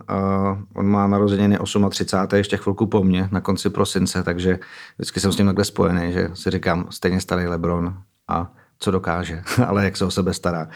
[0.75, 1.59] on má narozeniny
[1.91, 2.37] 38.
[2.37, 4.59] ještě chvilku po mně na konci prosince, takže
[4.99, 7.95] vždycky jsem s ním takhle spojený, že si říkám, stejně starý Lebron
[8.29, 10.69] a co dokáže, ale jak se o sebe stará.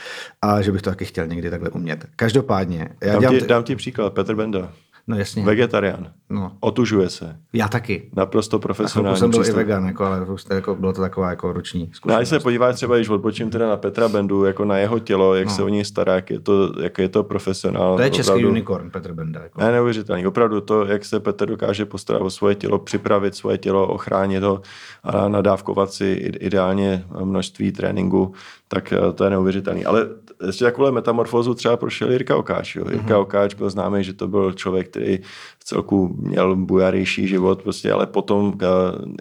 [0.43, 2.07] A že bych to taky chtěl někdy takhle umět.
[2.17, 3.39] Každopádně, já Dám dělám...
[3.39, 4.13] ti, dám ti příklad.
[4.13, 4.73] Petr Benda.
[5.07, 6.11] No jasně, Vegetarián.
[6.31, 7.37] no, Otužuje se.
[7.53, 8.11] já taky.
[8.17, 9.57] Naprosto profesionální jsem byl i přístup.
[9.57, 12.19] vegan, jako, ale to jako, bylo to taková jako roční No a zkušenost.
[12.21, 15.47] když se podíváš třeba, když odbočím teda na Petra Bendu, jako na jeho tělo, jak
[15.49, 15.55] no.
[15.55, 17.97] se o něj stará, jak je to, jak je to profesionál.
[17.97, 19.41] to je český opravdu- unicorn, Petr Benda.
[19.43, 19.61] Jako.
[19.61, 20.27] Ne, neuvěřitelný.
[20.27, 24.63] Opravdu to, jak se Petr dokáže postarat o svoje tělo, připravit svoje tělo, ochránit ho
[25.05, 28.35] a nadávkovat si i- ideálně množství tréninku,
[28.69, 29.85] tak eh, to je neuvěřitelný.
[29.85, 30.07] Ale
[30.47, 32.77] ještě takovou metamorfózu třeba prošel Jirka Okáč.
[32.77, 32.85] Jo.
[32.91, 33.21] Jirka mm-hmm.
[33.21, 35.19] Okáč byl známý, že to byl člověk, který
[35.63, 38.59] v celku měl bujarejší život, prostě, ale potom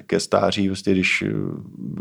[0.08, 1.34] ke, stáří, prostě, když eh,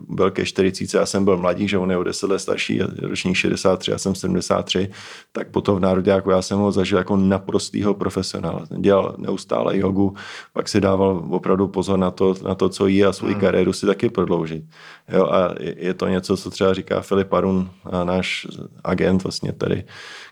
[0.08, 3.36] byl ke 40, já jsem byl mladý, že on je o 10 let starší, ročník
[3.36, 4.88] 63, já jsem 73,
[5.32, 8.66] tak potom v národě, jako já jsem ho zažil jako naprostýho profesionála.
[8.78, 10.14] Dělal neustále jogu,
[10.52, 13.40] pak si dával opravdu pozor na to, na to co jí a svou hmm.
[13.40, 14.64] kariéru si taky prodloužit.
[15.12, 17.70] Jo, a je to něco, co třeba říká Filip Arun,
[18.04, 18.46] náš
[18.84, 19.84] agent vlastně tady,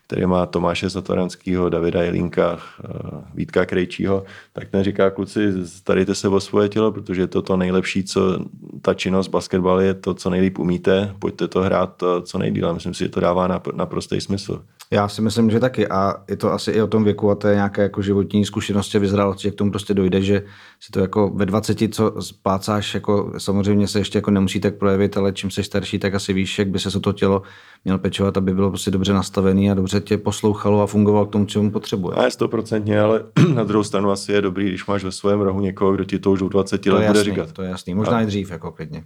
[0.09, 2.88] který má Tomáše Satoranského, Davida Jelínka, eh,
[3.35, 7.57] Vítka Krejčího, tak ten říká, kluci, starejte se o svoje tělo, protože je to to
[7.57, 8.38] nejlepší, co
[8.83, 12.75] ta činnost basketbal je to, co nejlíp umíte, pojďte to hrát co nejdíl.
[12.75, 14.64] Myslím si, že to dává napr- naprostý smysl.
[14.90, 15.88] Já si myslím, že taky.
[15.88, 19.48] A je to asi i o tom věku a té nějaké jako životní zkušenosti, vyzralosti,
[19.48, 20.42] jak k tomu prostě dojde, že
[20.81, 25.16] si to jako ve 20, co splácáš, jako samozřejmě se ještě jako nemusí tak projevit,
[25.16, 27.42] ale čím jsi starší, tak asi víš, jak by se o to tělo
[27.85, 31.44] měl pečovat, aby bylo prostě dobře nastavený a dobře tě poslouchalo a fungovalo k tomu,
[31.44, 32.16] čemu potřebuje.
[32.18, 33.24] Ne, stoprocentně, ale
[33.55, 36.31] na druhou stranu asi je dobrý, když máš ve svém rohu někoho, kdo ti to
[36.31, 37.53] už u 20 To let je bude jasný, říkat.
[37.53, 37.94] to je jasný.
[37.94, 39.05] Možná i dřív, jako klidně.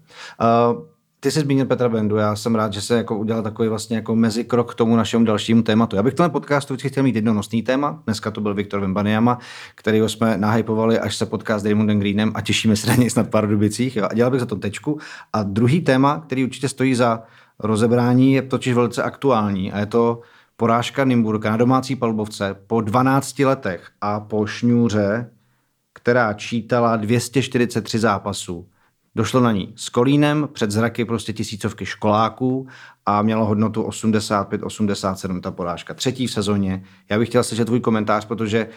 [0.73, 0.83] Uh,
[1.22, 4.16] ty jsi zmínil Petra Bendu, já jsem rád, že se jako udělal takový vlastně jako
[4.16, 5.96] mezikrok k tomu našemu dalšímu tématu.
[5.96, 8.02] Já bych v tomhle podcastu vždycky chtěl mít jedno nosný téma.
[8.04, 9.38] Dneska to byl Viktor Vembaniama,
[9.74, 13.28] kterýho jsme nahypovali, až se potká s Damondem Greenem a těšíme se na něj snad
[13.28, 13.98] pár dubicích.
[13.98, 14.98] A dělal bych za to tečku.
[15.32, 17.22] A druhý téma, který určitě stojí za
[17.58, 20.20] rozebrání, je totiž velice aktuální a je to
[20.56, 25.30] porážka Nymburka na domácí palbovce po 12 letech a po šňůře,
[25.92, 28.66] která čítala 243 zápasů.
[29.14, 32.68] Došlo na ní s Kolínem, před zraky prostě tisícovky školáků
[33.07, 35.94] a mělo hodnotu 85-87 ta porážka.
[35.94, 36.85] Třetí v sezóně.
[37.09, 38.68] Já bych chtěl slyšet tvůj komentář, protože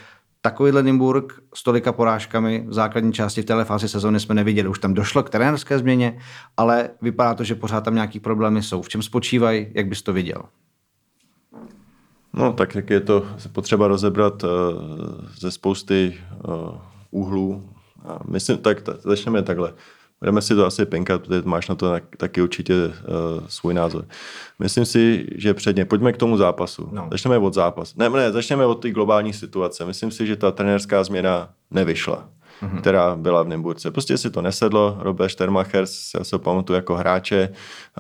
[0.42, 4.70] takovýhle Nymburk s tolika porážkami v základní části v téhle fázi sezóny jsme neviděli.
[4.70, 6.20] Už tam došlo k trenérské změně,
[6.58, 8.82] ale vypadá to, že pořád tam nějaký problémy jsou.
[8.82, 10.42] V čem spočívají, jak bys to viděl?
[12.34, 14.50] No, tak jak je to potřeba rozebrat uh,
[15.40, 16.18] ze spousty
[16.48, 16.78] uh,
[17.12, 17.70] úhlů.
[18.28, 19.74] Myslím, tak začneme takhle.
[20.20, 22.94] Budeme si to asi penkat, protože máš na to taky určitě uh,
[23.48, 24.06] svůj názor.
[24.60, 26.90] Myslím si, že předně, pojďme k tomu zápasu.
[26.92, 27.08] No.
[27.12, 27.94] Začneme od zápasu.
[27.98, 29.86] Ne, ne, začneme od té globální situace.
[29.86, 32.30] Myslím si, že ta trenérská změna nevyšla
[32.62, 32.80] mm-hmm.
[32.80, 33.92] která byla v Nymburce.
[33.92, 34.98] Prostě si to nesedlo.
[35.00, 35.86] Robert Stermacher,
[36.18, 37.50] já se pamatuju jako hráče,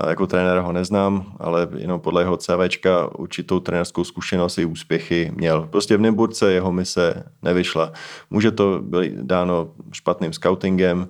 [0.08, 5.67] jako trenéra ho neznám, ale jenom podle jeho CVčka určitou trenérskou zkušenost i úspěchy měl.
[5.71, 7.91] Prostě v Nymburce jeho mise nevyšla.
[8.30, 11.08] Může to být dáno špatným scoutingem,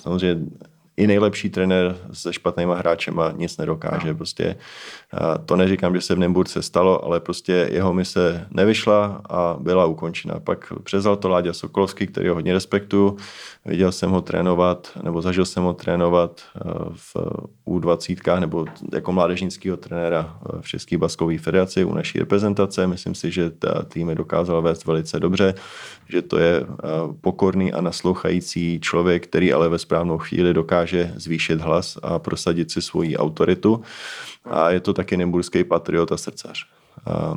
[0.00, 0.46] samozřejmě
[0.96, 4.08] i nejlepší trenér se špatnýma hráčema nic nedokáže.
[4.08, 4.14] No.
[4.14, 4.56] Prostě
[5.44, 10.40] to neříkám, že se v Nymburce stalo, ale prostě jeho mise nevyšla a byla ukončena.
[10.40, 13.16] Pak přezal to Láďa Sokolovský, který ho hodně respektuju.
[13.64, 16.40] Viděl jsem ho trénovat, nebo zažil jsem ho trénovat
[16.94, 17.16] v
[17.66, 22.86] U20 nebo jako mládežnického trenéra v České baskové federaci u naší reprezentace.
[22.86, 25.54] Myslím si, že ta tým je dokázal vést velice dobře,
[26.08, 26.66] že to je
[27.20, 30.79] pokorný a naslouchající člověk, který ale ve správnou chvíli dokáže
[31.16, 33.82] zvýšit hlas a prosadit si svoji autoritu.
[34.44, 36.66] A je to taky nemburský patriot a srdcař.
[37.06, 37.36] A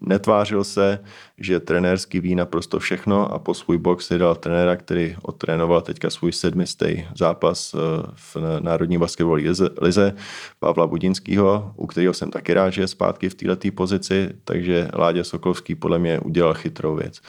[0.00, 0.98] netvářil se,
[1.38, 6.10] že trenérsky ví naprosto všechno a po svůj bok si dal trenéra, který odtrénoval teďka
[6.10, 7.78] svůj sedmistý zápas eh,
[8.14, 9.50] v Národní basketbalové
[9.80, 10.14] lize,
[10.58, 15.24] Pavla Budinského, u kterého jsem taky rád, že je zpátky v této pozici, takže Láďa
[15.24, 17.20] Sokolovský podle mě udělal chytrou věc.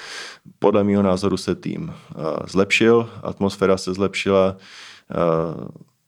[0.60, 4.58] Podle mého názoru se tým eh, zlepšil, atmosféra se zlepšila,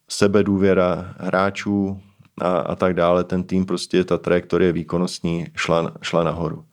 [0.08, 2.00] sebedůvěra hráčů
[2.42, 6.66] a, a tak dále, ten tým prostě, ta trajektorie výkonnostní šla, šla nahoru.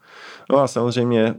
[0.49, 1.35] No a samozřejmě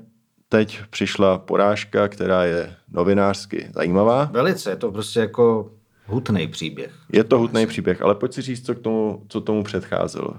[0.48, 4.24] teď přišla porážka, která je novinářsky zajímavá.
[4.32, 5.70] Velice, je to prostě jako
[6.06, 6.94] hutný příběh.
[7.12, 10.36] Je to hutný příběh, ale pojď si říct, co, k tomu, co tomu předcházelo.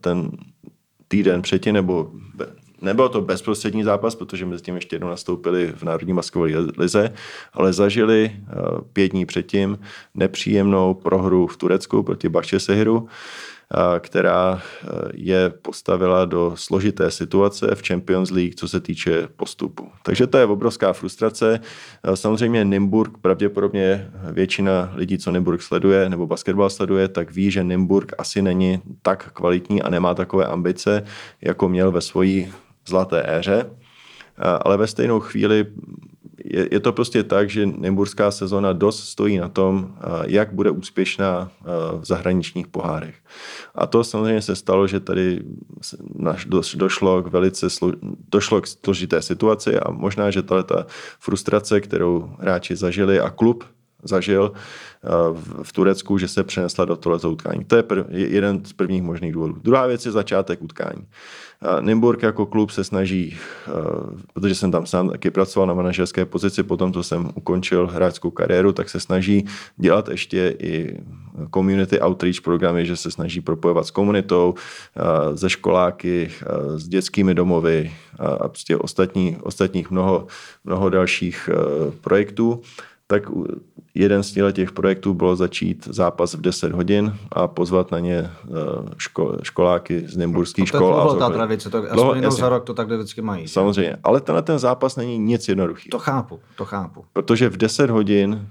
[0.00, 0.30] Ten
[1.08, 2.10] týden předtím, nebo
[2.84, 7.12] Nebyl to bezprostřední zápas, protože mezi tím ještě jednou nastoupili v Národní basketbalové lize,
[7.52, 8.52] ale zažili eh,
[8.92, 9.78] pět dní předtím
[10.14, 17.74] nepříjemnou prohru v Turecku proti Baše Sehiru, eh, která eh, je postavila do složité situace
[17.74, 19.88] v Champions League, co se týče postupu.
[20.02, 21.60] Takže to je obrovská frustrace.
[22.14, 28.12] Samozřejmě Nymburk, pravděpodobně většina lidí, co Nymburk sleduje nebo basketbal sleduje, tak ví, že Nymburk
[28.18, 31.04] asi není tak kvalitní a nemá takové ambice,
[31.40, 32.52] jako měl ve svojí
[32.88, 33.70] zlaté éře,
[34.62, 35.66] ale ve stejnou chvíli
[36.44, 39.94] je, je to prostě tak, že Nymburská sezona dost stojí na tom,
[40.26, 41.50] jak bude úspěšná
[42.00, 43.14] v zahraničních pohárech.
[43.74, 45.42] A to samozřejmě se stalo, že tady
[46.74, 47.92] došlo k velice slo,
[48.32, 50.86] došlo k složité situaci a možná, že ta
[51.20, 53.64] frustrace, kterou hráči zažili a klub
[54.04, 54.52] zažil
[55.62, 57.64] v Turecku, že se přenesla do tohoto utkání.
[57.64, 59.56] To je prv, jeden z prvních možných důvodů.
[59.62, 61.06] Druhá věc je začátek utkání.
[61.80, 63.36] Nymburk jako klub se snaží,
[64.32, 68.72] protože jsem tam sám taky pracoval na manažerské pozici, potom to jsem ukončil hráčskou kariéru,
[68.72, 70.98] tak se snaží dělat ještě i
[71.54, 74.54] community outreach programy, že se snaží propojovat s komunitou,
[75.34, 76.30] ze školáky,
[76.76, 80.26] s dětskými domovy a prostě ostatní, ostatních mnoho,
[80.64, 81.50] mnoho dalších
[82.00, 82.62] projektů
[83.06, 83.22] tak
[83.94, 88.30] jeden z těch projektů bylo začít zápas v 10 hodin a pozvat na ně eh,
[88.98, 91.08] ško, školáky z Nymburských škol.
[91.08, 93.48] To je ta tradice, to aspoň jednou za rok to tak vždycky mají.
[93.48, 95.90] Samozřejmě, ale tenhle ten zápas není nic jednoduchý.
[95.90, 97.04] To chápu, to chápu.
[97.12, 98.48] Protože v 10 hodin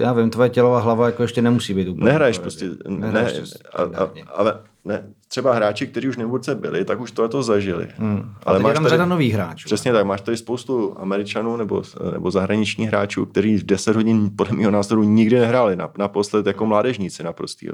[0.00, 2.04] já vím, tvoje tělová hlava jako ještě nemusí být úplně.
[2.04, 2.70] Nehraješ prostě.
[2.88, 7.42] Nehraješ ne, a, a, ale ne, třeba hráči, kteří už v byli, tak už to
[7.42, 7.88] zažili.
[7.96, 8.34] Hmm.
[8.44, 9.66] Ale máš tam řada nových hráčů.
[9.66, 14.56] Přesně tak, máš tady spoustu Američanů nebo, nebo zahraničních hráčů, kteří v 10 hodin podle
[14.56, 17.68] mého názoru nikdy nehráli, na, naposled jako mládežníci naprostý.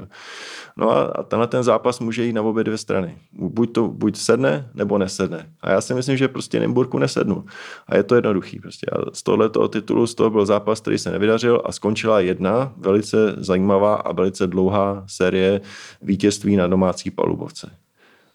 [0.77, 3.17] No a, a tenhle ten zápas může jít na obě dvě strany.
[3.33, 5.49] Buď to buď sedne, nebo nesedne.
[5.61, 7.45] A já si myslím, že prostě Nymburku nesednu.
[7.87, 8.59] A je to jednoduchý.
[8.59, 8.85] Prostě.
[8.91, 13.17] A z tohoto titulu, z toho byl zápas, který se nevydařil a skončila jedna velice
[13.37, 15.61] zajímavá a velice dlouhá série
[16.01, 17.11] vítězství na domácí
[17.43, 17.82] работорговцы.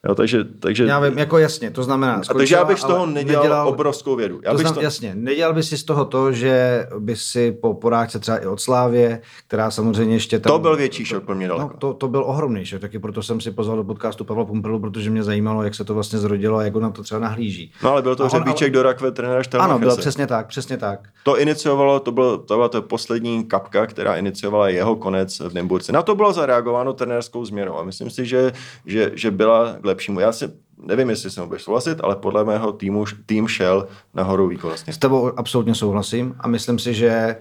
[0.07, 2.23] Jo, takže, takže, já vím, jako jasně, to znamená...
[2.31, 4.41] A takže já bych z toho nedělal, nedělal obrovskou vědu.
[4.45, 4.81] Já to bych znam, to...
[4.81, 8.61] Jasně, nedělal by si z toho to, že by si po porážce třeba i od
[8.61, 10.53] Slávě, která samozřejmě ještě tam...
[10.53, 11.71] To byl větší šok pro mě daleko.
[11.73, 14.81] No, to, to byl ohromný šok, taky proto jsem si pozval do podcastu Pavla Pumperlu,
[14.81, 17.73] protože mě zajímalo, jak se to vlastně zrodilo a jak on na to třeba nahlíží.
[17.83, 18.71] No ale byl to hřebíček ale...
[18.71, 21.09] do rakve trenéra Ano, bylo přesně tak, přesně tak.
[21.23, 25.93] To iniciovalo, to, bylo, to byla to poslední kapka, která iniciovala jeho konec v Nymburce.
[25.93, 28.53] Na to bylo zareagováno trenérskou změnou a myslím si, že,
[28.87, 30.21] že, že byla lepšímu.
[30.21, 30.49] Já si
[30.83, 34.93] nevím, jestli jsem budeš souhlasit, ale podle mého týmu tým šel nahoru výkonnostně.
[34.93, 37.37] S tebou absolutně souhlasím a myslím si, že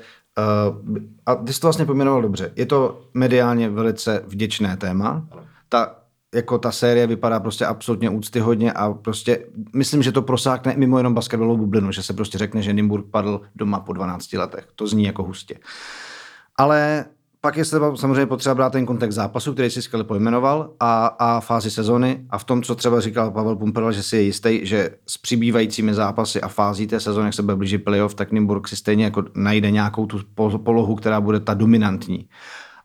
[0.78, 2.52] uh, a ty jsi to vlastně pojmenoval dobře.
[2.56, 5.28] Je to mediálně velice vděčné téma.
[5.70, 5.96] Ta
[6.36, 9.46] jako ta série vypadá prostě absolutně úctyhodně a prostě
[9.76, 13.42] myslím, že to prosákne mimo jenom basketbalovou bublinu, že se prostě řekne, že Nimburg padl
[13.56, 14.68] doma po 12 letech.
[14.76, 15.60] To zní jako hustě.
[16.58, 17.06] Ale
[17.42, 17.66] pak je
[17.96, 22.26] samozřejmě potřeba brát ten kontext zápasu, který si skvěle pojmenoval, a, a fázi sezony.
[22.30, 25.94] A v tom, co třeba říkal Pavel Pumperl, že si je jistý, že s přibývajícími
[25.94, 29.24] zápasy a fází té sezóny, jak se bude blížit playoff, tak Nimburg si stejně jako
[29.36, 30.20] najde nějakou tu
[30.58, 32.30] polohu, která bude ta dominantní.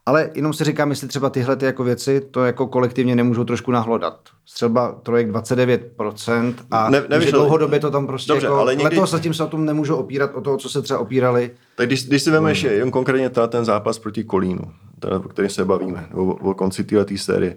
[0.07, 3.71] Ale jenom si říkám, jestli třeba tyhle ty jako věci to jako kolektivně nemůžou trošku
[3.71, 4.21] nahlodat.
[4.55, 8.97] Třeba trojek 29% a ne, nevíš, že dlouhodobě to tam prostě dobře, jako, ale někdy...
[8.97, 11.51] letos zatím se o tom nemůžou opírat o to, co se třeba opírali.
[11.77, 15.51] Tak když, když si vemeš jen konkrétně teda ten zápas proti Kolínu, teda, o kterém
[15.51, 17.57] se bavíme, o, o konci této série,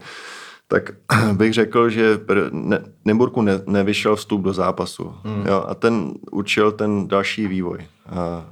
[0.68, 0.92] tak
[1.34, 2.20] bych řekl, že
[2.52, 5.14] ne, Nemburku ne, nevyšel vstup do zápasu.
[5.24, 5.46] Hmm.
[5.48, 7.80] Jo, a ten určil ten další vývoj.
[8.10, 8.46] A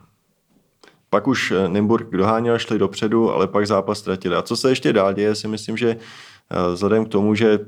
[1.13, 4.35] pak už eh, Nymburk doháněl, šli dopředu, ale pak zápas ztratili.
[4.35, 7.59] A co se ještě dál děje, si myslím, že eh, vzhledem k tomu, že,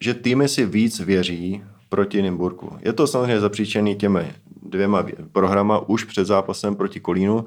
[0.00, 2.76] že týmy si víc věří proti Nymburku.
[2.84, 4.32] Je to samozřejmě zapříčený těmi
[4.62, 7.46] dvěma programa už před zápasem proti Kolínu,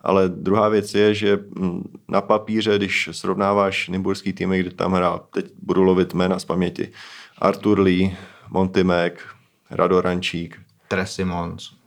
[0.00, 5.26] ale druhá věc je, že hm, na papíře, když srovnáváš nymburský týmy, kde tam hrál,
[5.30, 6.90] teď budu lovit jména z paměti,
[7.38, 8.16] Artur Lee,
[8.50, 9.12] Monty Mac,
[9.70, 11.81] Rado Rančík, Tres Simons,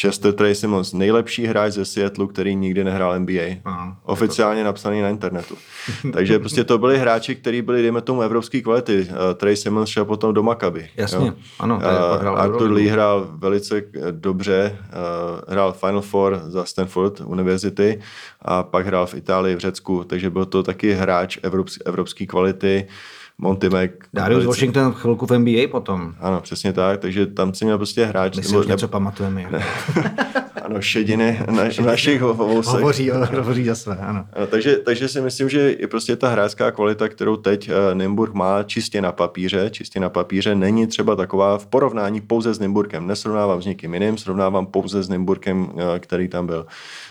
[0.00, 3.42] Chester Trey Simmons, nejlepší hráč ze Seattle, který nikdy nehrál NBA.
[3.64, 4.64] Aha, Oficiálně to...
[4.64, 5.54] napsaný na internetu.
[6.12, 9.00] Takže prostě to byli hráči, kteří byli, dejme tomu, evropské kvality.
[9.00, 10.88] Uh, Trey Simmons šel potom do Maccabi.
[10.96, 11.32] Jasně, jo.
[11.58, 11.76] ano.
[11.76, 18.00] Uh, Arthur Lee hrál velice dobře, uh, hrál Final Four za Stanford univerzity
[18.42, 21.38] a pak hrál v Itálii, v Řecku, takže byl to taky hráč
[21.84, 22.86] evropské kvality.
[22.88, 22.94] Uh,
[23.40, 23.90] Monty Mac.
[24.14, 24.46] Darius velice...
[24.46, 26.14] Washington chvilku v NBA potom.
[26.20, 28.36] Ano, přesně tak, takže tam si měl prostě hráč.
[28.36, 28.90] My si nebo, už něco ne...
[28.90, 29.46] pamatujeme.
[29.50, 29.64] Ne,
[30.62, 32.74] ano, šediny na, našich vousech.
[32.74, 34.26] Hovoří, hovoří za své, ano.
[34.32, 38.34] ano takže, takže si myslím, že je prostě ta hráčská kvalita, kterou teď uh, Nymburk
[38.34, 43.06] má čistě na papíře, čistě na papíře, není třeba taková v porovnání pouze s Nymburkem.
[43.06, 46.66] Nesrovnávám s někým jiným, srovnávám pouze s Nymburkem, uh, který tam byl.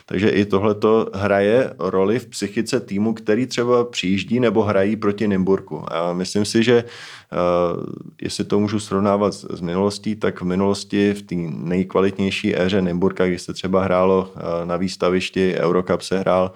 [0.09, 5.27] Takže i tohle to hraje roli v psychice týmu, který třeba přijíždí nebo hrají proti
[5.27, 5.93] Nymburku.
[5.93, 7.83] A myslím si, že uh,
[8.21, 13.41] jestli to můžu srovnávat s, minulostí, tak v minulosti v té nejkvalitnější éře Nymburka, když
[13.41, 16.51] se třeba hrálo uh, na výstavišti, Eurocup se hrál,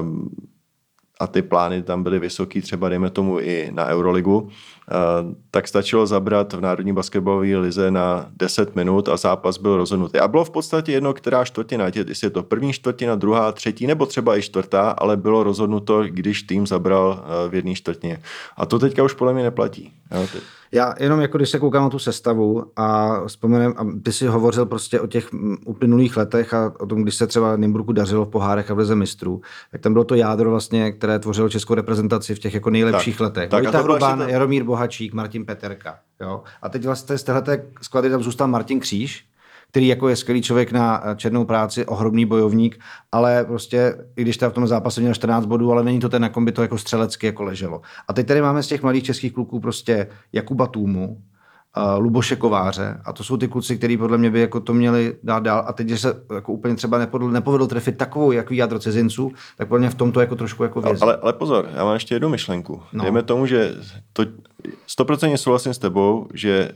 [0.00, 0.30] um,
[1.20, 4.48] a ty plány tam byly vysoký, třeba dejme tomu i na Euroligu,
[5.50, 10.18] tak stačilo zabrat v Národní basketbalové lize na 10 minut a zápas byl rozhodnutý.
[10.18, 14.06] A bylo v podstatě jedno, která čtvrtina, jestli je to první čtvrtina, druhá, třetí nebo
[14.06, 18.22] třeba i čtvrtá, ale bylo rozhodnuto, když tým zabral v jedné čtvrtině.
[18.56, 19.92] A to teďka už podle mě neplatí.
[20.72, 24.66] Já jenom jako když se koukám na tu sestavu a vzpomenem, a ty si hovořil
[24.66, 25.28] prostě o těch
[25.64, 28.94] uplynulých letech a o tom, když se třeba Nymburku dařilo v pohárech a v lize
[28.94, 29.40] mistrů,
[29.72, 33.20] tak tam bylo to jádro vlastně, které tvořilo českou reprezentaci v těch jako nejlepších tak,
[33.20, 33.50] letech.
[33.50, 34.28] Tak Vojta Hrubán, to...
[34.28, 35.98] Jaromír Bohačík, Martin Peterka.
[36.20, 36.42] Jo?
[36.62, 39.26] A teď vlastně z téhleté sklady tam zůstal Martin Kříž,
[39.68, 42.80] který jako je skvělý člověk na eh, černou práci, ohromný bojovník,
[43.12, 46.22] ale prostě, i když ta v tom zápase měl 14 bodů, ale není to ten,
[46.22, 47.82] jako by to jako střelecky jako leželo.
[48.08, 51.22] A teď tady máme z těch mladých českých kluků prostě Jakuba Tůmu,
[51.76, 55.16] uh, Luboše Kováře a to jsou ty kluci, kteří podle mě by jako to měli
[55.22, 58.78] dát dál a teď, že se jako úplně třeba nepovedl, nepovedl trefit takovou jaký jádro
[58.78, 61.02] cizinců, tak podle mě v tomto jako trošku jako vězí.
[61.02, 62.82] Ale, ale pozor, já mám ještě jednu myšlenku.
[62.92, 63.02] No.
[63.04, 63.74] Dejme tomu, že
[64.12, 64.22] to
[64.98, 66.72] 100% souhlasím s tebou, že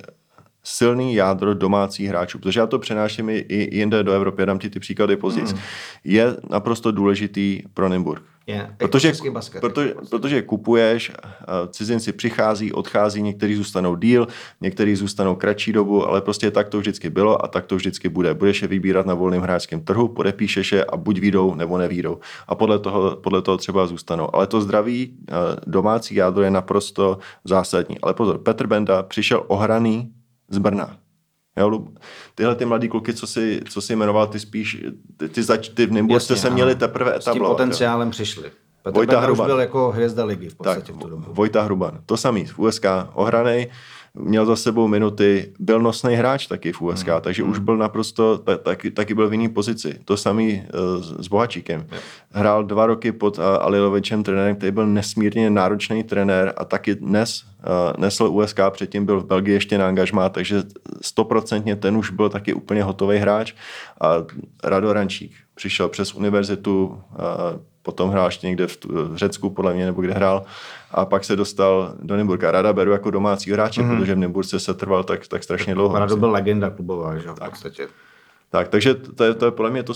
[0.64, 4.70] silný jádro domácích hráčů, protože já to přenáším i, i jinde do Evropy, dám ti
[4.70, 5.58] ty příklady později, mm.
[6.04, 8.22] je naprosto důležitý pro Nymburk.
[8.46, 11.12] Yeah, protože, basket, protože, protože kupuješ,
[11.70, 14.28] cizinci přichází, odchází, někteří zůstanou díl,
[14.60, 18.34] někteří zůstanou kratší dobu, ale prostě tak to vždycky bylo a tak to vždycky bude.
[18.34, 22.18] Budeš je vybírat na volném hráčském trhu, podepíšeš je a buď výjdou nebo nevídou.
[22.48, 24.34] A podle toho, podle toho třeba zůstanou.
[24.34, 25.16] Ale to zdraví
[25.66, 28.00] domácí jádro je naprosto zásadní.
[28.00, 30.12] Ale pozor, Petr Benda přišel ohraný
[30.48, 30.96] z Brna.
[31.56, 31.86] Jo,
[32.34, 34.84] tyhle ty mladí kluky, co si, co si jmenoval, ty spíš,
[35.16, 37.34] ty, ty, zač, ty v Nimbu jste se měli teprve etablovat.
[37.34, 38.12] S tím potenciálem jo.
[38.12, 38.50] přišli.
[38.82, 39.46] Petr Vojta Hruban.
[39.46, 41.24] už byl jako hvězda ligy v podstatě tak, v tu dobu.
[41.28, 42.00] Vojta Hruban.
[42.06, 42.84] To samý v USK
[43.14, 43.70] ohranej,
[44.14, 47.20] měl za sebou minuty, byl nosný hráč taky v USK, hmm.
[47.20, 47.52] takže hmm.
[47.52, 49.98] už byl naprosto, taky, taky byl v jiný pozici.
[50.04, 50.62] To samý
[50.96, 51.80] uh, s Bohačíkem.
[51.80, 52.00] Hmm.
[52.30, 57.42] Hrál dva roky pod uh, Alilovičem trenérem, který byl nesmírně náročný trenér a taky dnes
[57.42, 60.62] uh, nesl USK, předtím byl v Belgii ještě na angažmá, takže
[61.02, 63.52] stoprocentně ten už byl taky úplně hotový hráč.
[64.00, 64.14] A
[64.64, 69.86] Rado Rančík přišel přes univerzitu uh, potom hrál ještě někde v, v Řecku, podle mě,
[69.86, 70.44] nebo kde hrál,
[70.90, 72.50] a pak se dostal do Nymburka.
[72.50, 73.98] Rada beru jako domácí hráče, mm-hmm.
[73.98, 75.98] protože v Nymburce se trval tak, tak strašně dlouho.
[75.98, 77.88] Rada byl legenda klubová, že v podstatě.
[78.50, 79.94] Tak, takže to je, to je podle mě to,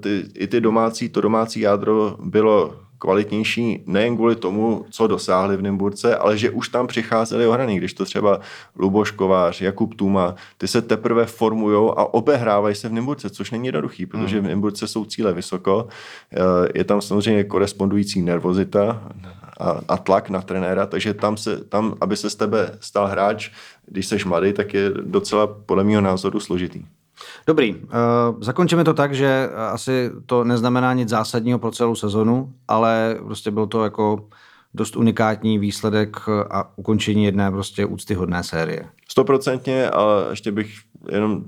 [0.00, 5.62] ty, i ty domácí, to domácí jádro bylo kvalitnější nejen kvůli tomu, co dosáhli v
[5.62, 8.40] Nymburce, ale že už tam přicházeli ohraný, když to třeba
[8.76, 13.66] Luboš Kovář, Jakub Tuma, ty se teprve formujou a obehrávají se v Nymburce, což není
[13.66, 15.88] jednoduchý, protože v Nymburce jsou cíle vysoko,
[16.32, 16.38] eh,
[16.74, 19.02] je tam samozřejmě korespondující nervozita
[19.60, 23.50] a, a tlak na trenéra, takže tam, se, tam, aby se z tebe stal hráč,
[23.86, 26.84] když seš mladý, tak je docela podle mého názoru složitý.
[27.46, 27.80] Dobrý, uh,
[28.40, 33.50] zakončíme to tak, že eh, asi to neznamená nic zásadního pro celou sezonu, ale prostě
[33.50, 34.28] byl to jako
[34.74, 38.88] dost unikátní výsledek eh, a ukončení jedné prostě úctyhodné série.
[39.08, 40.74] Stoprocentně, ale ještě bych
[41.12, 41.44] jenom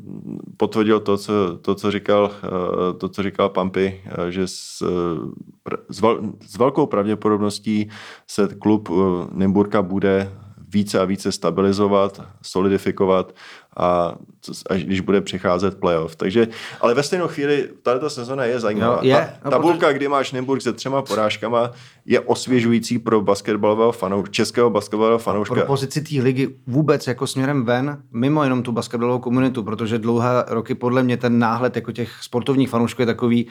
[0.56, 2.30] potvrdil to, co, to, co říkal,
[2.98, 4.82] to, co říkal Pampy, že s,
[5.90, 7.90] s, vel, s velkou pravděpodobností
[8.26, 8.88] se klub
[9.32, 10.32] Nymburka bude
[10.72, 13.34] více a více stabilizovat, solidifikovat
[13.76, 14.14] a
[14.70, 16.16] až když bude přicházet playoff.
[16.16, 16.48] Takže,
[16.80, 18.96] ale ve stejnou chvíli tato sezona je zajímavá.
[18.96, 19.94] No, je, no, tabulka, protože...
[19.94, 21.70] kdy máš Nymburk se třema porážkama,
[22.06, 25.54] je osvěžující pro basketbalového fanouška, českého basketbalového fanouška.
[25.54, 30.28] Pro pozici té ligy vůbec jako směrem ven, mimo jenom tu basketbalovou komunitu, protože dlouhé
[30.48, 33.46] roky podle mě ten náhled jako těch sportovních fanoušků je takový,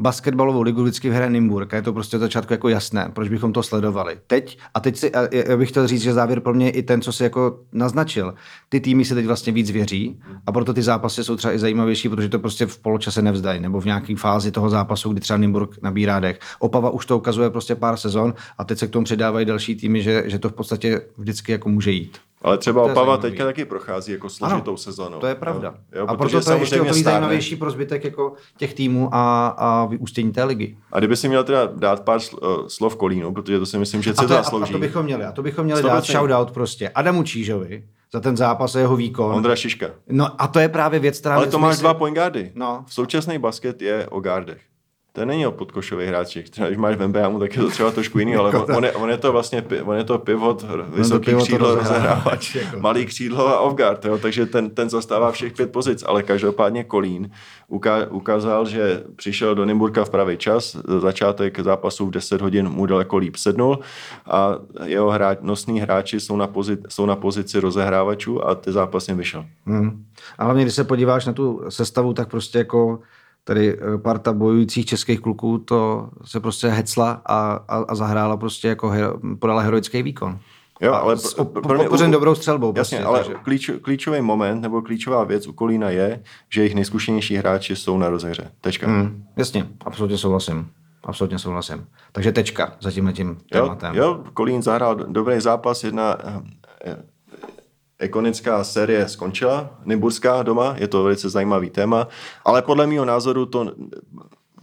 [0.00, 3.52] basketbalovou ligu vždycky hraje Nymburk a je to prostě od začátku jako jasné, proč bychom
[3.52, 4.18] to sledovali.
[4.26, 6.82] Teď, a teď si, a já bych chtěl říct, že závěr pro mě je i
[6.82, 8.34] ten, co si jako naznačil.
[8.68, 12.08] Ty týmy si teď vlastně víc věří a proto ty zápasy jsou třeba i zajímavější,
[12.08, 15.82] protože to prostě v poločase nevzdají, nebo v nějaké fázi toho zápasu, kdy třeba Nymburk
[15.82, 16.38] nabírá dech.
[16.58, 20.02] Opava už to ukazuje prostě pár sezon a teď se k tomu přidávají další týmy,
[20.02, 22.18] že, že to v podstatě vždycky jako může jít.
[22.42, 25.18] Ale třeba Opava teďka taky prochází jako složitou ano, sezónou.
[25.18, 25.74] To je pravda.
[25.92, 29.86] Jo, a proto to je ještě o zajímavější pro zbytek jako těch týmů a, a
[29.86, 30.76] vyústění té ligy.
[30.92, 34.14] A kdyby si měl teda dát pár eh, slov Kolínu, protože to si myslím, že
[34.14, 34.70] se to zaslouží.
[34.70, 35.24] A to bychom měli.
[35.24, 35.86] A to bychom měli 100%.
[35.86, 39.34] dát shoutout prostě Adamu Čížovi za ten zápas a jeho výkon.
[39.34, 39.86] Ondra Šiška.
[40.08, 41.34] No a to je právě věc, která...
[41.34, 42.52] Ale to máš dva point guardy.
[42.54, 42.84] No.
[42.86, 44.60] V současný basket je o guardech
[45.12, 46.50] to není o podkošových hráčích.
[46.50, 48.92] Třeba když máš v NBA, tak je to třeba trošku jiný, ale on, on, je,
[48.92, 52.80] on, je, to vlastně on je to pivot, vysoký křídlo, rozehrávač, jako.
[52.80, 57.30] malý křídlo a off-guard, jo, takže ten, ten zastává všech pět pozic, ale každopádně Kolín
[58.10, 63.16] ukázal, že přišel do Nymburka v pravý čas, začátek zápasu v 10 hodin mu daleko
[63.16, 63.78] líp sednul
[64.26, 69.08] a jeho hráč, nosní hráči jsou na, pozici, jsou na pozici rozehrávačů a ty zápas
[69.08, 69.44] jim vyšel.
[69.66, 70.04] Hmm.
[70.38, 72.98] Ale když se podíváš na tu sestavu, tak prostě jako
[73.44, 78.68] tady eh, parta bojujících českých kluků to se prostě hecla a, a, a zahrála prostě
[78.68, 80.38] jako hero, podala heroický výkon.
[80.80, 82.72] Jo, ale pro, pro mě, dobrou střelbou.
[82.76, 83.34] Jasně, prostě, ale takže.
[83.42, 88.10] klíč, klíčový moment nebo klíčová věc u Kolína je, že jejich nejzkušenější hráči jsou na
[88.10, 88.50] rozehře.
[88.60, 88.88] Tečka.
[88.88, 90.70] Mm, jasně, absolutně souhlasím.
[91.04, 91.86] Absolutně souhlasím.
[92.12, 93.94] Takže tečka za tímhle tím tématem.
[93.94, 96.16] Jo, jo, Kolín zahrál dobrý zápas, jedna
[98.00, 102.08] ikonická série skončila, Nymburská doma, je to velice zajímavý téma,
[102.44, 103.72] ale podle mého názoru to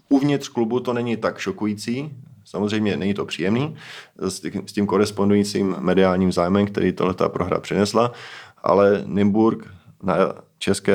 [0.09, 2.11] uvnitř klubu to není tak šokující,
[2.45, 3.75] samozřejmě není to příjemný,
[4.65, 8.11] s tím korespondujícím mediálním zájmem, který tohle prohra přinesla,
[8.63, 9.67] ale Nymburk
[10.03, 10.15] na
[10.59, 10.93] české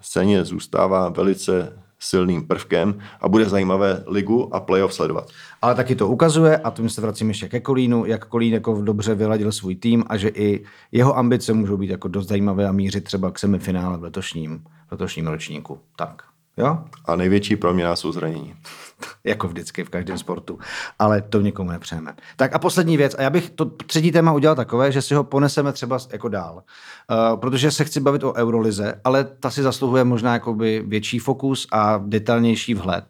[0.00, 5.30] scéně zůstává velice silným prvkem a bude zajímavé ligu a playoff sledovat.
[5.64, 9.14] Ale taky to ukazuje, a tím se vracím ještě ke Kolínu, jak Kolín jako dobře
[9.14, 13.04] vyladil svůj tým a že i jeho ambice můžou být jako dost zajímavé a mířit
[13.04, 15.78] třeba k semifinále v letošním, v letošním ročníku.
[15.96, 16.22] Tak.
[16.56, 16.78] Jo?
[17.04, 18.54] A největší proměna jsou zranění.
[19.24, 20.58] jako vždycky v každém sportu.
[20.98, 22.14] Ale to někomu nepřejeme.
[22.36, 23.14] Tak a poslední věc.
[23.18, 26.54] A já bych to třetí téma udělal takové, že si ho poneseme třeba jako dál.
[26.54, 31.66] Uh, protože se chci bavit o Eurolize, ale ta si zasluhuje možná jakoby větší fokus
[31.72, 33.04] a detailnější vhled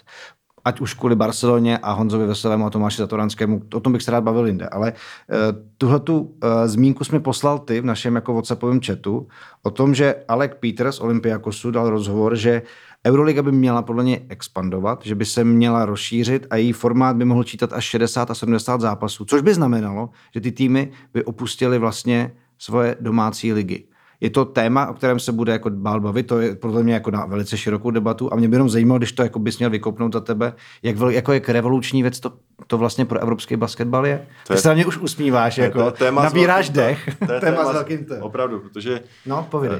[0.64, 4.20] ať už kvůli Barceloně a Honzovi Veselému a Tomáši Zatoranskému, o tom bych se rád
[4.20, 5.36] bavil jinde, ale uh,
[5.78, 6.28] tuhle tu uh,
[6.64, 9.28] zmínku jsme poslal ty v našem jako WhatsAppovém chatu
[9.62, 12.62] o tom, že Alec Peters Olympiakosu dal rozhovor, že
[13.06, 17.24] Euroliga by měla podle něj expandovat, že by se měla rozšířit a její formát by
[17.24, 21.78] mohl čítat až 60 a 70 zápasů, což by znamenalo, že ty týmy by opustily
[21.78, 23.84] vlastně svoje domácí ligy.
[24.24, 27.10] Je to téma, o kterém se bude jako bál bavit, to je podle mě jako
[27.10, 30.12] na velice širokou debatu a mě by jenom zajímalo, když to jako bys měl vykopnout
[30.12, 30.52] za tebe,
[30.82, 32.32] jak, jako jak revoluční věc to,
[32.66, 34.26] to vlastně pro evropský basketbal je.
[34.46, 37.16] To je Ty se na mě už usmíváš, jako to téma nabíráš dech.
[37.26, 39.00] To je téma, téma s velkým Opravdu, protože...
[39.26, 39.78] No, povídej.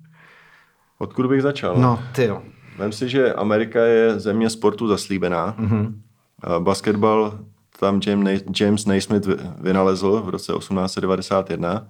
[0.98, 1.76] Odkud bych začal?
[1.76, 2.42] No, ty jo.
[2.78, 5.56] Vem si, že Amerika je země sportu zaslíbená.
[5.58, 5.94] Mm-hmm.
[6.58, 7.38] Basketbal
[7.80, 8.00] tam
[8.60, 9.28] James Naismith
[9.60, 11.88] vynalezl v roce 1891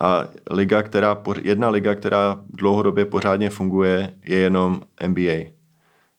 [0.00, 5.50] a liga, která, jedna liga, která dlouhodobě pořádně funguje, je jenom NBA.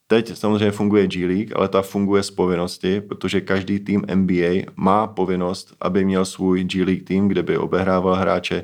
[0.07, 5.07] Teď samozřejmě funguje G League, ale ta funguje z povinnosti, protože každý tým NBA má
[5.07, 8.63] povinnost, aby měl svůj G League tým, kde by obehrával hráče,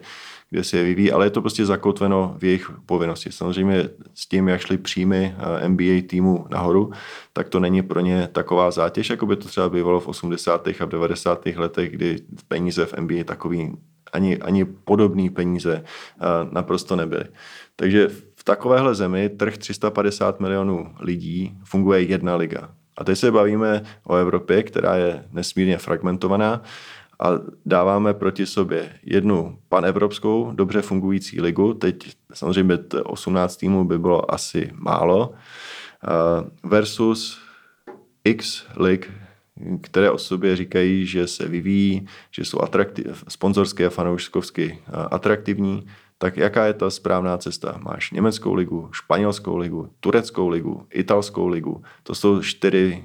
[0.49, 3.31] kde se je vyvíjí, ale je to prostě zakotveno v jejich povinnosti.
[3.31, 6.91] Samozřejmě s tím, jak šly příjmy eh, NBA týmu nahoru,
[7.33, 10.67] tak to není pro ně taková zátěž, jako by to třeba bývalo v 80.
[10.67, 11.45] a 90.
[11.45, 12.15] letech, kdy
[12.47, 13.77] peníze v NBA takový
[14.13, 17.23] ani, ani podobný peníze eh, naprosto nebyly.
[17.75, 22.69] Takže v takovéhle zemi trh 350 milionů lidí funguje jedna liga.
[22.97, 26.61] A teď se bavíme o Evropě, která je nesmírně fragmentovaná
[27.19, 27.29] a
[27.65, 31.73] dáváme proti sobě jednu panevropskou, dobře fungující ligu.
[31.73, 35.33] Teď samozřejmě 18 týmů by bylo asi málo.
[36.63, 37.39] Versus
[38.23, 39.11] X lig,
[39.81, 42.59] které o sobě říkají, že se vyvíjí, že jsou
[43.27, 44.79] sponzorské a fanouškovsky
[45.11, 45.87] atraktivní,
[46.17, 47.79] tak jaká je ta správná cesta?
[47.83, 51.83] Máš německou ligu, španělskou ligu, tureckou ligu, italskou ligu.
[52.03, 53.03] To jsou čtyři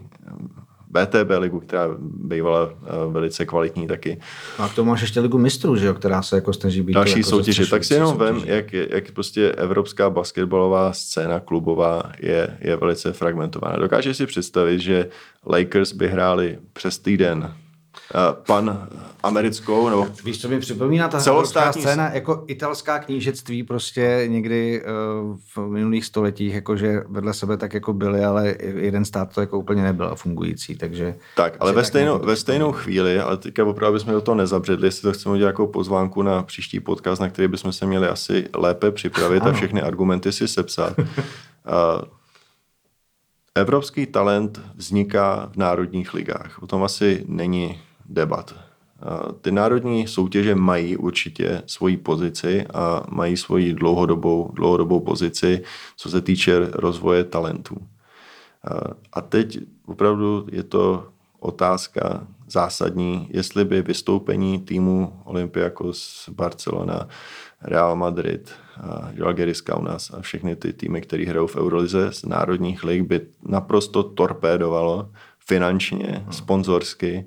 [0.92, 4.20] BTB ligu, která bývala eh, velice kvalitní taky.
[4.58, 6.92] A to máš ještě ligu mistrů, že jo, která se jako snaží být.
[6.92, 7.66] Další jako soutěže.
[7.66, 13.76] Tak si jenom vem, jak, jak prostě evropská basketbalová scéna klubová je, je velice fragmentovaná.
[13.76, 15.08] Dokážeš si představit, že
[15.46, 17.54] Lakers by hráli přes týden
[18.46, 18.88] pan
[19.22, 25.36] americkou, nebo Víš, co mi připomíná ta celostátní scéna, jako italská knížectví prostě někdy uh,
[25.54, 29.82] v minulých stoletích, jakože vedle sebe tak jako byly, ale jeden stát to jako úplně
[29.82, 31.14] nebyl fungující, takže...
[31.36, 35.02] Tak, ale ve, stejnou, ve stejnou chvíli, ale teďka opravdu bychom do toho nezabředli, jestli
[35.02, 38.90] to chceme udělat jako pozvánku na příští podcast, na který bychom se měli asi lépe
[38.90, 39.50] připravit ano.
[39.50, 40.98] a všechny argumenty si sepsat.
[40.98, 41.04] uh,
[43.54, 46.62] Evropský talent vzniká v národních ligách.
[46.62, 48.54] O tom asi není debat.
[49.40, 55.62] Ty národní soutěže mají určitě svoji pozici a mají svoji dlouhodobou, dlouhodobou pozici,
[55.96, 57.76] co se týče rozvoje talentů.
[59.12, 61.08] A teď opravdu je to
[61.40, 67.08] otázka zásadní, jestli by vystoupení týmu Olympiakos, Barcelona,
[67.62, 68.52] Real Madrid,
[69.14, 74.02] Žalgiris Kaunas a všechny ty týmy, které hrajou v Eurolize z národních lig, by naprosto
[74.02, 77.26] torpédovalo finančně, sponzorsky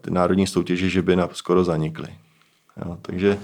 [0.00, 2.08] ty národní soutěže, že by skoro zanikly.
[2.84, 3.38] Jo, takže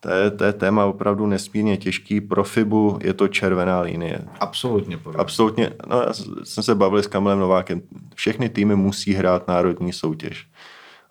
[0.00, 2.20] to je, to je téma opravdu nesmírně těžký.
[2.20, 4.20] Pro FIBu je to červená linie.
[4.40, 4.96] Absolutně.
[4.96, 5.20] Podobně.
[5.20, 5.70] Absolutně.
[5.86, 6.12] No, já
[6.44, 7.82] jsem se bavil s Kamilem Novákem.
[8.14, 10.46] Všechny týmy musí hrát národní soutěž.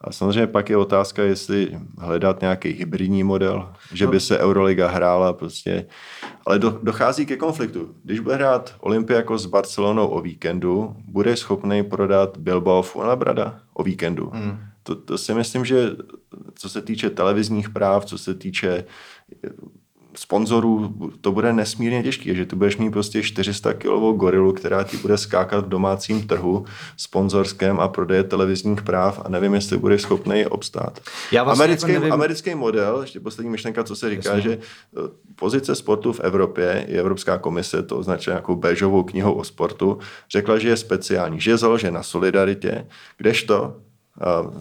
[0.04, 5.34] A samozřejmě pak je otázka, jestli hledat nějaký hybridní model, že by se Euroliga hrála
[5.34, 5.86] prostě.
[6.46, 7.96] Ale do, dochází ke konfliktu.
[8.04, 8.76] Když bude hrát
[9.10, 14.30] jako s Barcelonou o víkendu, bude schopný prodat Bilbao Fuenlabrada o víkendu.
[14.34, 14.60] Hmm.
[14.84, 15.90] To, to si myslím, že
[16.56, 18.86] co se týče televizních práv, co se týče
[20.16, 24.98] sponzorů to bude nesmírně těžké, že ty budeš mít prostě 400 kilovou gorilu, která ti
[24.98, 26.66] bude skákat v domácím trhu
[26.98, 31.00] sponzorském a prodeje televizních práv a nevím, jestli budeš schopný obstát.
[31.32, 32.14] Já vlastně americký, jako nevím...
[32.14, 34.42] americký model, ještě poslední myšlenka, co se říká, Jasně.
[34.42, 39.44] že eh, pozice sportu v Evropě, je Evropská komise to označuje jako béžovou knihou o
[39.44, 40.00] sportu,
[40.32, 42.88] řekla, že je speciální, že je založen na solidaritě,
[43.18, 43.76] kdežto
[44.44, 44.54] uh,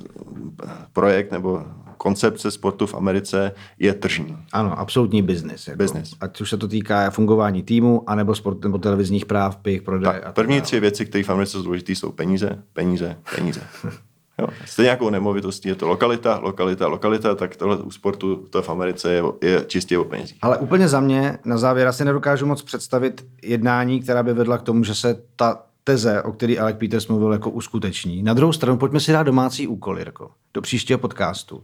[0.92, 1.62] projekt nebo
[2.02, 4.36] koncepce sportu v Americe je tržní.
[4.52, 5.68] Ano, absolutní biznis.
[5.68, 5.78] Jako.
[5.78, 6.14] Business.
[6.20, 10.12] Ať už se to týká fungování týmu, anebo sport, nebo televizních práv, pich, prodej.
[10.12, 13.60] Tak, a první tři věci, které v Americe jsou důležité, jsou peníze, peníze, peníze.
[14.38, 14.48] Jo.
[14.64, 19.12] Stejně jako nemovitostí je to lokalita, lokalita, lokalita, tak tohle u sportu to v Americe
[19.12, 20.38] je, je čistě o penězích.
[20.42, 24.62] Ale úplně za mě, na závěr, asi nedokážu moc představit jednání, která by vedla k
[24.62, 28.22] tomu, že se ta teze, o který Alec Peters mluvil, jako uskuteční.
[28.22, 31.62] Na druhou stranu, pojďme si dát domácí úkol, Jirko, do příštího podcastu.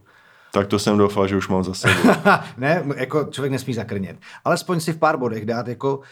[0.52, 2.10] Tak to jsem doufal, že už mám za sebou.
[2.56, 4.16] ne, jako člověk nesmí zakrnět.
[4.44, 6.04] Alespoň si v pár bodech dát jako uh,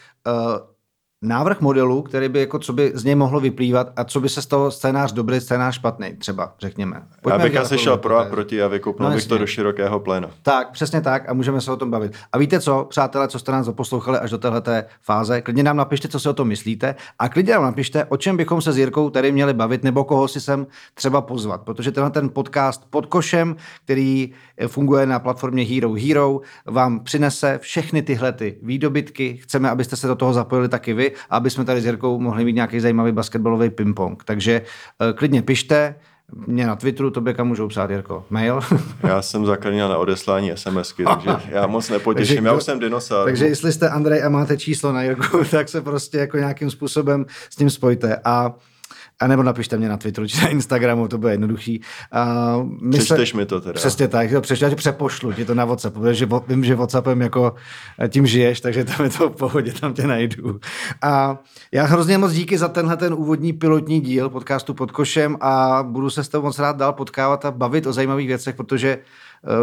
[1.27, 4.41] návrh modelu, který by jako, co by z něj mohlo vyplývat a co by se
[4.41, 7.01] z toho scénář dobrý, scénář špatný, třeba, řekněme.
[7.21, 9.99] Pojďme Já bych asi šel pro a proti a vykopnul no, bych to do širokého
[9.99, 10.29] pléna.
[10.41, 12.13] Tak, přesně tak a můžeme se o tom bavit.
[12.33, 14.71] A víte co, přátelé, co jste nás poslouchali až do této
[15.01, 18.37] fáze, klidně nám napište, co si o tom myslíte a klidně nám napište, o čem
[18.37, 22.11] bychom se s Jirkou tady měli bavit nebo koho si sem třeba pozvat, protože tenhle
[22.11, 28.31] ten podcast pod košem, který eh, funguje na platformě Hero Hero, vám přinese všechny tyhle
[28.31, 29.37] ty výdobytky.
[29.41, 32.53] Chceme, abyste se do toho zapojili taky vy aby jsme tady s Jirkou mohli mít
[32.53, 34.15] nějaký zajímavý basketbalový ping-pong.
[34.25, 34.61] Takže
[35.01, 35.95] uh, klidně pište,
[36.47, 38.25] mě na Twitteru, to kam můžou psát, Jirko.
[38.29, 38.59] Mail?
[39.03, 43.25] já jsem zakrněl na odeslání SMSky, takže já moc nepotěším, takže, já už jsem dinosaur.
[43.25, 47.25] Takže jestli jste Andrej a máte číslo na Jirku, tak se prostě jako nějakým způsobem
[47.49, 48.19] s tím spojte.
[48.23, 48.53] A
[49.21, 51.81] A nebo napište mě na Twitteru či na Instagramu, to bude jednoduchý.
[52.59, 53.73] Uh, my Přečteš se, mi to teda.
[53.73, 57.55] Přesně tak, to přečtu, přepošlu ti to na WhatsApp, protože vím, že WhatsAppem jako
[57.99, 60.59] eh, tím žiješ, takže tam je to v pohodě, tam tě najdu.
[61.01, 61.37] A
[61.71, 66.09] já hrozně moc díky za tenhle ten úvodní pilotní díl podcastu pod košem a budu
[66.09, 68.97] se s tebou moc rád dál potkávat a bavit o zajímavých věcech, protože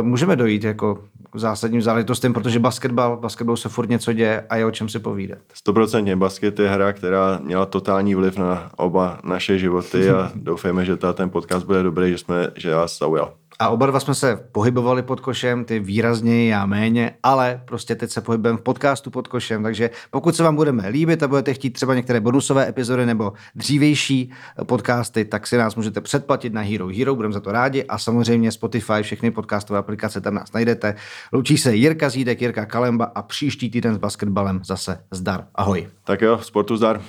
[0.02, 0.98] můžeme dojít jako
[1.32, 4.98] k zásadním záležitostem, protože basketbal, basketbal se furt něco děje a je o čem si
[4.98, 5.38] povídat.
[5.54, 10.96] Stoprocentně basket je hra, která měla totální vliv na oba naše životy a doufejme, že
[10.96, 13.32] ta, ten podcast bude dobrý, že, jsme, že vás zaujal.
[13.58, 18.10] A oba dva jsme se pohybovali pod košem, ty výrazněji, já méně, ale prostě teď
[18.10, 21.70] se pohybujeme v podcastu pod košem, takže pokud se vám budeme líbit a budete chtít
[21.70, 24.30] třeba některé bonusové epizody nebo dřívější
[24.66, 28.52] podcasty, tak si nás můžete předplatit na Hero Hero, budeme za to rádi a samozřejmě
[28.52, 30.94] Spotify, všechny podcastové aplikace tam nás najdete.
[31.32, 35.46] Loučí se Jirka Zídek, Jirka Kalemba a příští týden s basketbalem zase zdar.
[35.54, 35.88] Ahoj.
[36.04, 37.00] Tak jo, sportu zdar.